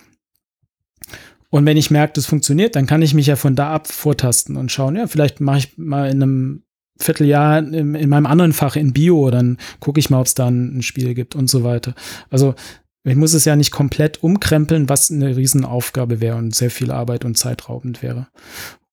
Und 1.50 1.66
wenn 1.66 1.78
ich 1.78 1.92
merke, 1.92 2.14
das 2.14 2.26
funktioniert, 2.26 2.76
dann 2.76 2.86
kann 2.86 3.02
ich 3.02 3.14
mich 3.14 3.28
ja 3.28 3.36
von 3.36 3.56
da 3.56 3.74
ab 3.74 3.88
vortasten 3.88 4.56
und 4.56 4.72
schauen, 4.72 4.96
ja, 4.96 5.08
vielleicht 5.08 5.42
mache 5.42 5.58
ich 5.58 5.78
mal 5.78 6.10
in 6.10 6.22
einem 6.22 6.64
Vierteljahr 7.00 7.60
in, 7.60 7.96
in 7.96 8.10
meinem 8.10 8.26
anderen 8.26 8.54
Fach 8.54 8.76
in 8.76 8.94
Bio, 8.94 9.32
dann 9.32 9.58
gucke 9.80 10.00
ich 10.00 10.10
mal, 10.10 10.20
ob 10.20 10.28
es 10.28 10.36
da 10.36 10.48
ein, 10.48 10.78
ein 10.78 10.82
Spiel 10.82 11.14
gibt 11.14 11.36
und 11.36 11.50
so 11.50 11.64
weiter. 11.64 11.96
Also 12.30 12.56
ich 13.04 13.16
muss 13.16 13.34
es 13.34 13.46
ja 13.46 13.56
nicht 13.56 13.72
komplett 13.72 14.22
umkrempeln, 14.22 14.90
was 14.90 15.10
eine 15.10 15.36
Riesenaufgabe 15.36 16.20
wäre 16.20 16.36
und 16.36 16.54
sehr 16.54 16.70
viel 16.70 16.92
Arbeit 16.92 17.26
und 17.26 17.38
zeitraubend 17.38 18.04
wäre. 18.04 18.28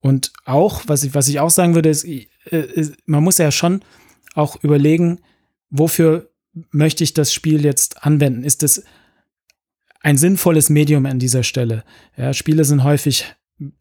Und 0.01 0.33
auch, 0.45 0.83
was 0.87 1.03
ich, 1.03 1.15
was 1.15 1.29
ich 1.29 1.41
auch 1.41 1.51
sagen 1.51 1.75
würde, 1.75 1.89
ist, 1.89 2.05
äh, 2.05 2.23
man 3.07 3.25
muss 3.25 3.39
ja 3.39 3.51
schon 3.51 3.83
auch 4.35 4.63
überlegen, 4.63 5.21
wofür 5.71 6.31
möchte 6.71 7.03
ich 7.03 7.13
das 7.13 7.33
Spiel 7.33 7.65
jetzt 7.65 8.05
anwenden? 8.05 8.45
Ist 8.45 8.63
es 8.63 8.85
ein 10.07 10.17
sinnvolles 10.17 10.71
Medium 10.71 11.05
an 11.05 11.19
dieser 11.19 11.43
Stelle. 11.43 11.83
Ja, 12.17 12.33
Spiele 12.33 12.65
sind 12.65 12.85
häufig, 12.85 13.25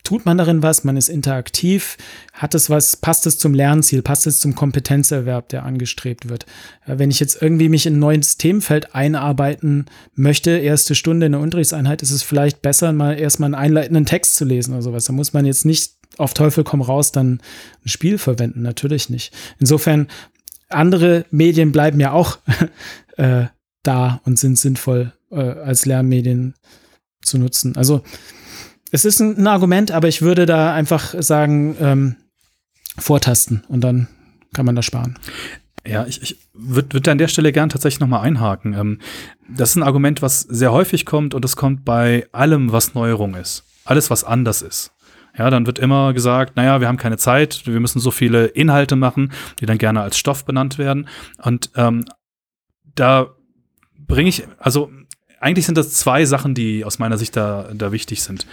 tut 0.03 0.25
man 0.25 0.39
darin 0.39 0.63
was, 0.63 0.83
man 0.83 0.97
ist 0.97 1.07
interaktiv, 1.07 1.97
hat 2.33 2.55
es 2.55 2.67
was, 2.67 2.97
passt 2.97 3.27
es 3.27 3.37
zum 3.37 3.53
Lernziel, 3.53 4.01
passt 4.01 4.25
es 4.25 4.39
zum 4.39 4.55
Kompetenzerwerb, 4.55 5.49
der 5.49 5.65
angestrebt 5.65 6.27
wird. 6.27 6.47
Wenn 6.87 7.11
ich 7.11 7.19
jetzt 7.19 7.43
irgendwie 7.43 7.69
mich 7.69 7.85
in 7.85 7.97
ein 7.97 7.99
neues 7.99 8.37
Themenfeld 8.37 8.95
einarbeiten 8.95 9.85
möchte, 10.15 10.49
erste 10.57 10.95
Stunde 10.95 11.27
in 11.27 11.33
der 11.33 11.41
Unterrichtseinheit, 11.41 12.01
ist 12.01 12.09
es 12.09 12.23
vielleicht 12.23 12.63
besser, 12.63 12.91
mal 12.91 13.19
erstmal 13.19 13.53
einen 13.53 13.63
einleitenden 13.63 14.07
Text 14.07 14.35
zu 14.35 14.45
lesen 14.45 14.73
oder 14.73 14.81
sowas. 14.81 15.05
Da 15.05 15.13
muss 15.13 15.33
man 15.33 15.45
jetzt 15.45 15.63
nicht 15.63 15.93
auf 16.17 16.33
Teufel 16.33 16.63
komm 16.63 16.81
raus 16.81 17.11
dann 17.11 17.39
ein 17.85 17.89
Spiel 17.89 18.17
verwenden, 18.17 18.63
natürlich 18.63 19.11
nicht. 19.11 19.31
Insofern, 19.59 20.07
andere 20.69 21.27
Medien 21.29 21.71
bleiben 21.71 21.99
ja 21.99 22.13
auch 22.13 22.39
äh, 23.17 23.45
da 23.83 24.21
und 24.25 24.39
sind 24.39 24.57
sinnvoll 24.57 25.13
äh, 25.35 25.59
als 25.59 25.85
Lernmedien 25.85 26.55
zu 27.21 27.37
nutzen. 27.37 27.75
Also 27.75 28.03
es 28.91 29.05
ist 29.05 29.19
ein, 29.19 29.37
ein, 29.37 29.47
Argument, 29.47 29.91
aber 29.91 30.07
ich 30.07 30.21
würde 30.21 30.45
da 30.45 30.73
einfach 30.73 31.15
sagen, 31.19 31.75
ähm, 31.79 32.15
vortasten 32.97 33.63
und 33.67 33.81
dann 33.81 34.07
kann 34.53 34.65
man 34.65 34.75
das 34.75 34.85
sparen. 34.85 35.19
Ja, 35.85 36.05
ich, 36.07 36.21
ich 36.21 36.39
würde 36.53 36.93
würd 36.93 37.07
an 37.07 37.17
der 37.17 37.27
Stelle 37.27 37.51
gern 37.51 37.69
tatsächlich 37.69 37.99
noch 37.99 38.07
mal 38.07 38.21
einhaken. 38.21 38.73
Ähm, 38.73 38.99
das 39.47 39.71
ist 39.71 39.75
ein 39.75 39.83
Argument, 39.83 40.21
was 40.21 40.41
sehr 40.41 40.71
häufig 40.71 41.05
kommt 41.05 41.33
und 41.33 41.45
es 41.45 41.55
kommt 41.55 41.85
bei 41.85 42.27
allem, 42.31 42.71
was 42.71 42.95
Neuerung 42.95 43.35
ist. 43.35 43.63
Alles, 43.83 44.09
was 44.09 44.23
anders 44.23 44.61
ist. 44.61 44.91
Ja, 45.37 45.49
dann 45.49 45.65
wird 45.65 45.79
immer 45.79 46.13
gesagt, 46.13 46.55
naja, 46.55 46.79
wir 46.79 46.87
haben 46.87 46.97
keine 46.97 47.17
Zeit, 47.17 47.67
wir 47.67 47.79
müssen 47.79 47.99
so 47.99 48.09
viele 48.09 48.45
Inhalte 48.45 48.95
machen, 48.95 49.31
die 49.59 49.65
dann 49.65 49.77
gerne 49.77 50.01
als 50.01 50.17
Stoff 50.17 50.45
benannt 50.45 50.77
werden. 50.77 51.07
Und 51.37 51.71
ähm, 51.75 52.05
da 52.95 53.35
bringe 54.07 54.29
ich, 54.29 54.47
also 54.57 54.91
eigentlich 55.45 55.67
sind 55.67 55.77
das 55.77 55.91
zwei 55.91 56.25
Sachen, 56.25 56.55
die 56.55 56.83
aus 56.83 56.97
meiner 56.97 57.19
Sicht 57.19 57.35
da, 57.37 57.69
da 57.71 57.91
wichtig 57.91 58.23
sind. 58.23 58.47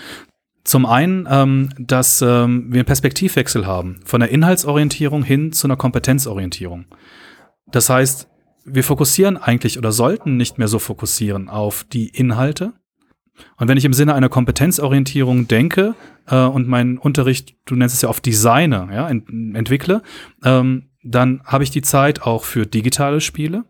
Zum 0.63 0.85
einen, 0.85 1.27
ähm, 1.29 1.71
dass 1.79 2.21
ähm, 2.21 2.67
wir 2.69 2.81
einen 2.81 2.87
Perspektivwechsel 2.87 3.67
haben 3.67 4.01
von 4.05 4.21
der 4.21 4.29
Inhaltsorientierung 4.29 5.25
hin 5.25 5.53
zu 5.53 5.67
einer 5.67 5.77
Kompetenzorientierung. 5.77 6.85
Das 7.67 7.89
heißt, 7.89 8.29
wir 8.65 8.85
fokussieren 8.85 9.39
eigentlich 9.39 9.79
oder 9.79 9.91
sollten 9.91 10.37
nicht 10.37 10.59
mehr 10.59 10.69
so 10.69 10.79
fokussieren 10.79 11.49
auf 11.49 11.85
die 11.85 12.09
Inhalte. 12.09 12.75
Und 13.57 13.69
wenn 13.69 13.79
ich 13.79 13.87
im 13.87 13.95
Sinne 13.95 14.15
einer 14.15 14.29
Kompetenzorientierung 14.29 15.49
denke 15.49 15.95
äh, 16.27 16.37
und 16.45 16.69
meinen 16.69 16.99
Unterricht, 16.99 17.57
du 17.65 17.75
nennst 17.75 17.95
es 17.95 18.03
ja 18.03 18.11
oft 18.11 18.25
Designe, 18.27 18.89
ja, 18.93 19.09
ent 19.09 19.31
entwickle, 19.57 20.03
ähm, 20.45 20.91
dann 21.03 21.41
habe 21.45 21.65
ich 21.65 21.71
die 21.71 21.83
Zeit 21.83 22.23
auch 22.23 22.45
für 22.45 22.67
digitale 22.67 23.23
Spiele. 23.23 23.65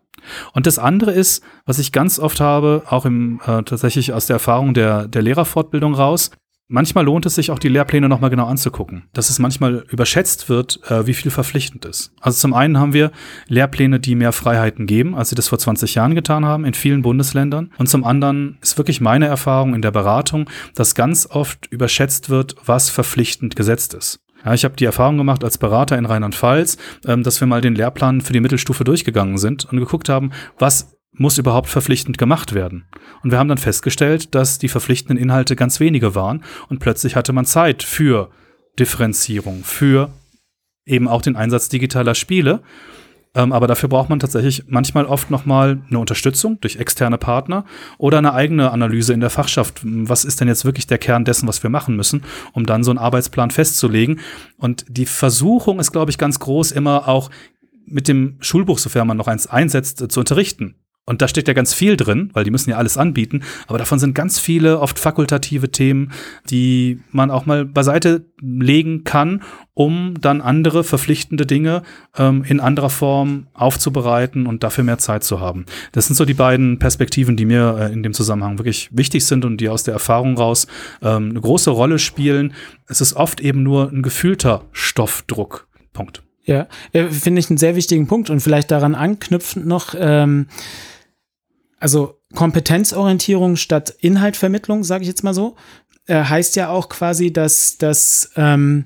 Und 0.53 0.67
das 0.67 0.79
andere 0.79 1.11
ist, 1.11 1.43
was 1.65 1.79
ich 1.79 1.91
ganz 1.91 2.19
oft 2.19 2.39
habe, 2.39 2.83
auch 2.87 3.05
im 3.05 3.39
äh, 3.45 3.63
tatsächlich 3.63 4.13
aus 4.13 4.27
der 4.27 4.35
Erfahrung 4.35 4.73
der, 4.73 5.07
der 5.07 5.21
Lehrerfortbildung 5.21 5.93
raus, 5.93 6.31
Manchmal 6.69 7.03
lohnt 7.03 7.25
es 7.25 7.35
sich 7.35 7.51
auch, 7.51 7.59
die 7.59 7.67
Lehrpläne 7.67 8.07
nochmal 8.09 8.29
genau 8.29 8.47
anzugucken, 8.47 9.03
dass 9.13 9.29
es 9.29 9.37
manchmal 9.37 9.85
überschätzt 9.91 10.47
wird, 10.47 10.79
äh, 10.89 11.05
wie 11.05 11.13
viel 11.13 11.29
verpflichtend 11.29 11.85
ist. 11.85 12.13
Also 12.21 12.39
zum 12.39 12.53
einen 12.53 12.79
haben 12.79 12.93
wir 12.93 13.11
Lehrpläne, 13.47 13.99
die 13.99 14.15
mehr 14.15 14.31
Freiheiten 14.31 14.87
geben, 14.87 15.13
als 15.13 15.29
sie 15.29 15.35
das 15.35 15.49
vor 15.49 15.59
20 15.59 15.93
Jahren 15.93 16.15
getan 16.15 16.45
haben, 16.45 16.63
in 16.63 16.73
vielen 16.73 17.01
Bundesländern. 17.01 17.71
Und 17.77 17.89
zum 17.89 18.05
anderen 18.05 18.57
ist 18.61 18.77
wirklich 18.77 19.01
meine 19.01 19.27
Erfahrung 19.27 19.75
in 19.75 19.81
der 19.81 19.91
Beratung, 19.91 20.49
dass 20.73 20.95
ganz 20.95 21.27
oft 21.29 21.67
überschätzt 21.67 22.29
wird, 22.29 22.55
was 22.65 22.89
verpflichtend 22.89 23.55
gesetzt 23.57 23.93
ist. 23.93 24.22
Ja, 24.45 24.53
ich 24.53 24.65
habe 24.65 24.75
die 24.75 24.85
Erfahrung 24.85 25.17
gemacht 25.17 25.43
als 25.43 25.57
Berater 25.57 25.97
in 25.97 26.05
Rheinland-Pfalz, 26.05 26.77
ähm, 27.05 27.23
dass 27.23 27.39
wir 27.39 27.47
mal 27.47 27.61
den 27.61 27.75
Lehrplan 27.75 28.21
für 28.21 28.33
die 28.33 28.41
Mittelstufe 28.41 28.83
durchgegangen 28.83 29.37
sind 29.37 29.65
und 29.65 29.79
geguckt 29.79 30.09
haben, 30.09 30.31
was 30.57 30.97
muss 31.15 31.37
überhaupt 31.37 31.69
verpflichtend 31.69 32.17
gemacht 32.17 32.53
werden. 32.53 32.85
Und 33.23 33.31
wir 33.31 33.37
haben 33.37 33.47
dann 33.47 33.57
festgestellt, 33.57 34.33
dass 34.33 34.57
die 34.57 34.67
verpflichtenden 34.67 35.17
Inhalte 35.17 35.55
ganz 35.55 35.79
wenige 35.79 36.15
waren 36.15 36.43
und 36.69 36.79
plötzlich 36.79 37.15
hatte 37.15 37.33
man 37.33 37.45
Zeit 37.45 37.83
für 37.83 38.31
Differenzierung, 38.79 39.63
für 39.63 40.09
eben 40.85 41.07
auch 41.07 41.21
den 41.21 41.35
Einsatz 41.35 41.69
digitaler 41.69 42.15
Spiele. 42.15 42.61
Ähm, 43.35 43.51
aber 43.51 43.67
dafür 43.67 43.89
braucht 43.89 44.09
man 44.09 44.19
tatsächlich 44.19 44.65
manchmal 44.67 45.05
oft 45.05 45.31
nochmal 45.31 45.81
eine 45.89 45.99
Unterstützung 45.99 46.61
durch 46.61 46.75
externe 46.75 47.17
Partner 47.17 47.65
oder 47.97 48.19
eine 48.19 48.33
eigene 48.33 48.71
Analyse 48.71 49.13
in 49.13 49.21
der 49.21 49.31
Fachschaft. 49.31 49.81
Was 49.83 50.23
ist 50.23 50.39
denn 50.39 50.47
jetzt 50.47 50.65
wirklich 50.65 50.85
der 50.85 50.99
Kern 50.99 51.25
dessen, 51.25 51.47
was 51.47 51.63
wir 51.63 51.69
machen 51.69 51.95
müssen, 51.95 52.23
um 52.53 52.65
dann 52.65 52.83
so 52.83 52.91
einen 52.91 52.99
Arbeitsplan 52.99 53.49
festzulegen? 53.49 54.19
Und 54.57 54.85
die 54.87 55.07
Versuchung 55.07 55.79
ist, 55.79 55.91
glaube 55.91 56.11
ich, 56.11 56.17
ganz 56.17 56.39
groß, 56.39 56.71
immer 56.71 57.07
auch 57.07 57.31
mit 57.85 58.07
dem 58.07 58.37
Schulbuch, 58.39 58.77
sofern 58.77 59.07
man 59.07 59.17
noch 59.17 59.27
eins 59.27 59.47
einsetzt, 59.47 60.11
zu 60.11 60.19
unterrichten. 60.19 60.75
Und 61.05 61.21
da 61.21 61.27
steht 61.27 61.49
ja 61.49 61.53
ganz 61.53 61.73
viel 61.73 61.97
drin, 61.97 62.29
weil 62.33 62.45
die 62.45 62.51
müssen 62.51 62.69
ja 62.69 62.77
alles 62.77 62.97
anbieten. 62.97 63.41
Aber 63.67 63.77
davon 63.77 63.99
sind 63.99 64.15
ganz 64.15 64.39
viele 64.39 64.79
oft 64.79 64.99
fakultative 64.99 65.69
Themen, 65.69 66.13
die 66.49 67.01
man 67.11 67.29
auch 67.29 67.45
mal 67.45 67.65
beiseite 67.65 68.25
legen 68.41 69.03
kann, 69.03 69.41
um 69.73 70.13
dann 70.21 70.39
andere 70.39 70.85
verpflichtende 70.85 71.45
Dinge 71.45 71.83
ähm, 72.17 72.45
in 72.47 72.61
anderer 72.61 72.89
Form 72.89 73.47
aufzubereiten 73.53 74.47
und 74.47 74.63
dafür 74.63 74.85
mehr 74.85 74.97
Zeit 74.97 75.25
zu 75.25 75.41
haben. 75.41 75.65
Das 75.91 76.07
sind 76.07 76.15
so 76.15 76.23
die 76.23 76.33
beiden 76.33 76.79
Perspektiven, 76.79 77.35
die 77.35 77.45
mir 77.45 77.77
äh, 77.79 77.93
in 77.93 78.01
dem 78.01 78.13
Zusammenhang 78.13 78.57
wirklich 78.57 78.89
wichtig 78.93 79.25
sind 79.25 79.43
und 79.43 79.57
die 79.57 79.67
aus 79.67 79.83
der 79.83 79.93
Erfahrung 79.93 80.37
raus 80.37 80.67
ähm, 81.01 81.31
eine 81.31 81.41
große 81.41 81.71
Rolle 81.71 81.99
spielen. 81.99 82.53
Es 82.87 83.01
ist 83.01 83.13
oft 83.13 83.41
eben 83.41 83.61
nur 83.61 83.91
ein 83.91 84.03
gefühlter 84.03 84.65
Stoffdruck. 84.71 85.67
Punkt. 85.91 86.23
Ja, 86.45 86.67
äh, 86.91 87.07
finde 87.07 87.39
ich 87.39 87.49
einen 87.49 87.57
sehr 87.57 87.75
wichtigen 87.75 88.07
Punkt 88.07 88.29
und 88.29 88.41
vielleicht 88.41 88.71
daran 88.71 88.95
anknüpfend 88.95 89.65
noch, 89.65 89.95
ähm, 89.97 90.47
also 91.83 92.21
Kompetenzorientierung 92.33 93.57
statt 93.57 93.93
Inhaltvermittlung, 93.99 94.85
sage 94.85 95.01
ich 95.01 95.09
jetzt 95.09 95.25
mal 95.25 95.33
so, 95.33 95.57
äh, 96.07 96.23
heißt 96.23 96.55
ja 96.55 96.69
auch 96.69 96.87
quasi, 96.87 97.33
dass, 97.33 97.77
dass 97.77 98.31
ähm, 98.37 98.85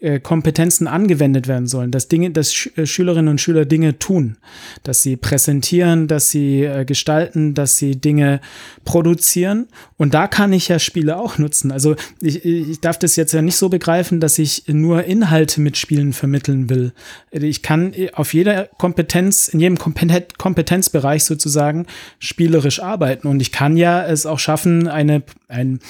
äh, 0.00 0.20
Kompetenzen 0.20 0.86
angewendet 0.86 1.48
werden 1.48 1.66
sollen, 1.66 1.90
dass 1.90 2.06
Dinge, 2.06 2.30
dass 2.30 2.68
äh, 2.76 2.86
Schülerinnen 2.86 3.26
und 3.26 3.40
Schüler 3.40 3.64
Dinge 3.64 3.98
tun, 3.98 4.36
dass 4.84 5.02
sie 5.02 5.16
präsentieren, 5.16 6.06
dass 6.06 6.30
sie 6.30 6.62
äh, 6.62 6.84
gestalten, 6.84 7.52
dass 7.52 7.78
sie 7.78 7.96
Dinge 7.96 8.40
produzieren. 8.84 9.66
Und 9.96 10.14
da 10.14 10.28
kann 10.28 10.52
ich 10.52 10.68
ja 10.68 10.78
Spiele 10.78 11.16
auch 11.16 11.38
nutzen. 11.38 11.72
Also 11.72 11.96
ich, 12.20 12.44
ich 12.44 12.80
darf 12.80 13.00
das 13.00 13.16
jetzt 13.16 13.32
ja 13.32 13.42
nicht 13.42 13.56
so 13.56 13.70
begreifen, 13.70 14.20
dass 14.20 14.38
ich 14.38 14.68
nur 14.68 15.02
Inhalte 15.02 15.60
mit 15.60 15.76
Spielen 15.76 16.12
vermitteln 16.12 16.70
will. 16.70 16.92
Ich 17.32 17.62
kann 17.64 17.92
auf 18.12 18.34
jeder 18.34 18.66
Kompetenz, 18.78 19.48
in 19.48 19.58
jedem 19.58 19.78
Kompetenzbereich 19.78 21.24
sozusagen 21.24 21.86
spielerisch 22.20 22.80
arbeiten. 22.80 23.26
Und 23.26 23.40
ich 23.40 23.50
kann 23.50 23.76
ja 23.76 24.06
es 24.06 24.26
auch 24.26 24.38
schaffen, 24.38 24.86
eine, 24.86 25.24
ein 25.48 25.80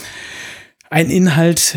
ein 0.90 1.10
Inhalt 1.10 1.76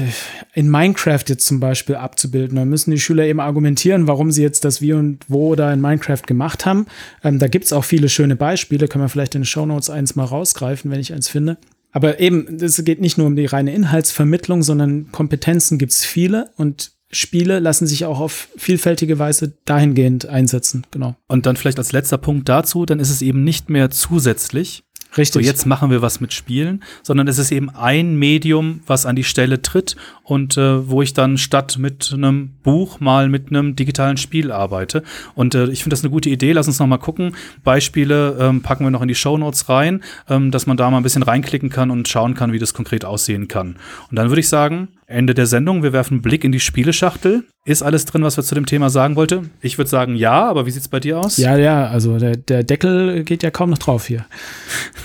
in 0.53 0.69
Minecraft 0.69 1.23
jetzt 1.27 1.45
zum 1.45 1.59
Beispiel 1.59 1.95
abzubilden. 1.95 2.55
Dann 2.55 2.69
müssen 2.69 2.91
die 2.91 2.99
Schüler 2.99 3.25
eben 3.25 3.39
argumentieren, 3.39 4.07
warum 4.07 4.31
sie 4.31 4.41
jetzt 4.41 4.63
das 4.63 4.81
Wie 4.81 4.93
und 4.93 5.19
Wo 5.27 5.55
da 5.55 5.71
in 5.73 5.81
Minecraft 5.81 6.23
gemacht 6.25 6.65
haben. 6.65 6.85
Ähm, 7.23 7.39
da 7.39 7.47
gibt's 7.47 7.73
auch 7.73 7.83
viele 7.83 8.09
schöne 8.09 8.35
Beispiele, 8.35 8.87
können 8.87 9.03
wir 9.03 9.09
vielleicht 9.09 9.35
in 9.35 9.41
den 9.41 9.45
Show 9.45 9.65
Notes 9.65 9.89
eins 9.89 10.15
mal 10.15 10.25
rausgreifen, 10.25 10.89
wenn 10.91 10.99
ich 10.99 11.13
eins 11.13 11.27
finde. 11.27 11.57
Aber 11.91 12.19
eben, 12.19 12.57
es 12.61 12.83
geht 12.85 13.01
nicht 13.01 13.17
nur 13.17 13.27
um 13.27 13.35
die 13.35 13.45
reine 13.45 13.73
Inhaltsvermittlung, 13.73 14.63
sondern 14.63 15.11
Kompetenzen 15.11 15.77
gibt's 15.77 16.05
viele 16.05 16.51
und 16.55 16.93
Spiele 17.13 17.59
lassen 17.59 17.87
sich 17.87 18.05
auch 18.05 18.21
auf 18.21 18.47
vielfältige 18.55 19.19
Weise 19.19 19.53
dahingehend 19.65 20.27
einsetzen, 20.27 20.87
genau. 20.91 21.15
Und 21.27 21.45
dann 21.45 21.57
vielleicht 21.57 21.77
als 21.77 21.91
letzter 21.91 22.17
Punkt 22.17 22.47
dazu, 22.47 22.85
dann 22.85 23.01
ist 23.01 23.09
es 23.09 23.21
eben 23.21 23.43
nicht 23.43 23.69
mehr 23.69 23.89
zusätzlich, 23.89 24.85
Richtig. 25.17 25.33
So, 25.33 25.39
jetzt 25.39 25.65
machen 25.65 25.91
wir 25.91 26.01
was 26.01 26.21
mit 26.21 26.33
Spielen, 26.33 26.83
sondern 27.03 27.27
es 27.27 27.37
ist 27.37 27.51
eben 27.51 27.69
ein 27.69 28.15
Medium, 28.15 28.81
was 28.87 29.05
an 29.05 29.15
die 29.15 29.25
Stelle 29.25 29.61
tritt 29.61 29.97
und 30.23 30.57
äh, 30.57 30.89
wo 30.89 31.01
ich 31.01 31.13
dann 31.13 31.37
statt 31.37 31.77
mit 31.77 32.11
einem 32.13 32.51
Buch 32.63 33.01
mal 33.01 33.27
mit 33.27 33.49
einem 33.49 33.75
digitalen 33.75 34.15
Spiel 34.15 34.51
arbeite. 34.51 35.03
Und 35.35 35.53
äh, 35.53 35.65
ich 35.67 35.83
finde 35.83 35.95
das 35.95 36.03
eine 36.03 36.11
gute 36.11 36.29
Idee. 36.29 36.53
Lass 36.53 36.67
uns 36.67 36.79
noch 36.79 36.87
mal 36.87 36.97
gucken. 36.97 37.35
Beispiele 37.63 38.37
ähm, 38.39 38.61
packen 38.61 38.85
wir 38.85 38.91
noch 38.91 39.01
in 39.01 39.09
die 39.09 39.15
Show 39.15 39.37
Notes 39.37 39.67
rein, 39.67 40.01
ähm, 40.29 40.49
dass 40.49 40.65
man 40.65 40.77
da 40.77 40.89
mal 40.89 40.97
ein 40.97 41.03
bisschen 41.03 41.23
reinklicken 41.23 41.69
kann 41.69 41.91
und 41.91 42.07
schauen 42.07 42.33
kann, 42.33 42.53
wie 42.53 42.59
das 42.59 42.73
konkret 42.73 43.03
aussehen 43.03 43.49
kann. 43.49 43.75
Und 44.09 44.15
dann 44.15 44.29
würde 44.29 44.39
ich 44.39 44.47
sagen, 44.47 44.87
Ende 45.11 45.33
der 45.33 45.45
Sendung. 45.45 45.83
Wir 45.83 45.93
werfen 45.93 46.15
einen 46.15 46.21
Blick 46.21 46.43
in 46.43 46.51
die 46.51 46.59
Spieleschachtel. 46.59 47.43
Ist 47.65 47.83
alles 47.83 48.05
drin, 48.05 48.23
was 48.23 48.37
wir 48.37 48.43
zu 48.43 48.55
dem 48.55 48.65
Thema 48.65 48.89
sagen 48.89 49.15
wollten? 49.15 49.51
Ich 49.61 49.77
würde 49.77 49.89
sagen 49.89 50.15
ja, 50.15 50.49
aber 50.49 50.65
wie 50.65 50.71
sieht 50.71 50.81
es 50.81 50.87
bei 50.87 50.99
dir 50.99 51.19
aus? 51.19 51.37
Ja, 51.37 51.57
ja, 51.57 51.87
also 51.87 52.17
der, 52.17 52.37
der 52.37 52.63
Deckel 52.63 53.23
geht 53.23 53.43
ja 53.43 53.51
kaum 53.51 53.69
noch 53.69 53.77
drauf 53.77 54.07
hier. 54.07 54.25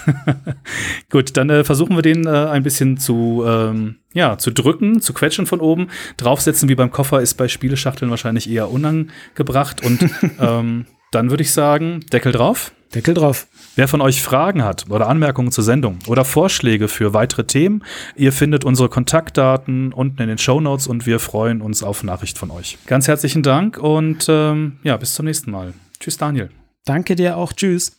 Gut, 1.10 1.36
dann 1.36 1.50
äh, 1.50 1.64
versuchen 1.64 1.96
wir 1.96 2.02
den 2.02 2.26
äh, 2.26 2.30
ein 2.30 2.62
bisschen 2.62 2.96
zu, 2.96 3.44
ähm, 3.46 3.96
ja, 4.14 4.38
zu 4.38 4.50
drücken, 4.50 5.00
zu 5.00 5.12
quetschen 5.12 5.46
von 5.46 5.60
oben. 5.60 5.88
Draufsetzen 6.16 6.68
wie 6.68 6.74
beim 6.74 6.90
Koffer 6.90 7.20
ist 7.20 7.34
bei 7.34 7.48
Spieleschachteln 7.48 8.10
wahrscheinlich 8.10 8.50
eher 8.50 8.70
unangebracht. 8.70 9.84
Und 9.84 10.08
ähm, 10.40 10.86
dann 11.10 11.30
würde 11.30 11.42
ich 11.42 11.52
sagen, 11.52 12.00
Deckel 12.12 12.32
drauf. 12.32 12.72
Deckel 12.96 13.12
drauf. 13.12 13.46
Wer 13.74 13.88
von 13.88 14.00
euch 14.00 14.22
Fragen 14.22 14.64
hat 14.64 14.86
oder 14.88 15.06
Anmerkungen 15.06 15.52
zur 15.52 15.62
Sendung 15.62 15.98
oder 16.06 16.24
Vorschläge 16.24 16.88
für 16.88 17.12
weitere 17.12 17.44
Themen, 17.44 17.84
ihr 18.16 18.32
findet 18.32 18.64
unsere 18.64 18.88
Kontaktdaten 18.88 19.92
unten 19.92 20.22
in 20.22 20.28
den 20.28 20.38
Show 20.38 20.60
Notes 20.60 20.86
und 20.86 21.04
wir 21.04 21.20
freuen 21.20 21.60
uns 21.60 21.82
auf 21.82 22.02
Nachricht 22.02 22.38
von 22.38 22.50
euch. 22.50 22.78
Ganz 22.86 23.06
herzlichen 23.06 23.42
Dank 23.42 23.76
und 23.76 24.26
ähm, 24.30 24.78
ja, 24.82 24.96
bis 24.96 25.14
zum 25.14 25.26
nächsten 25.26 25.50
Mal. 25.50 25.74
Tschüss, 26.00 26.16
Daniel. 26.16 26.48
Danke 26.86 27.16
dir 27.16 27.36
auch. 27.36 27.52
Tschüss. 27.52 27.92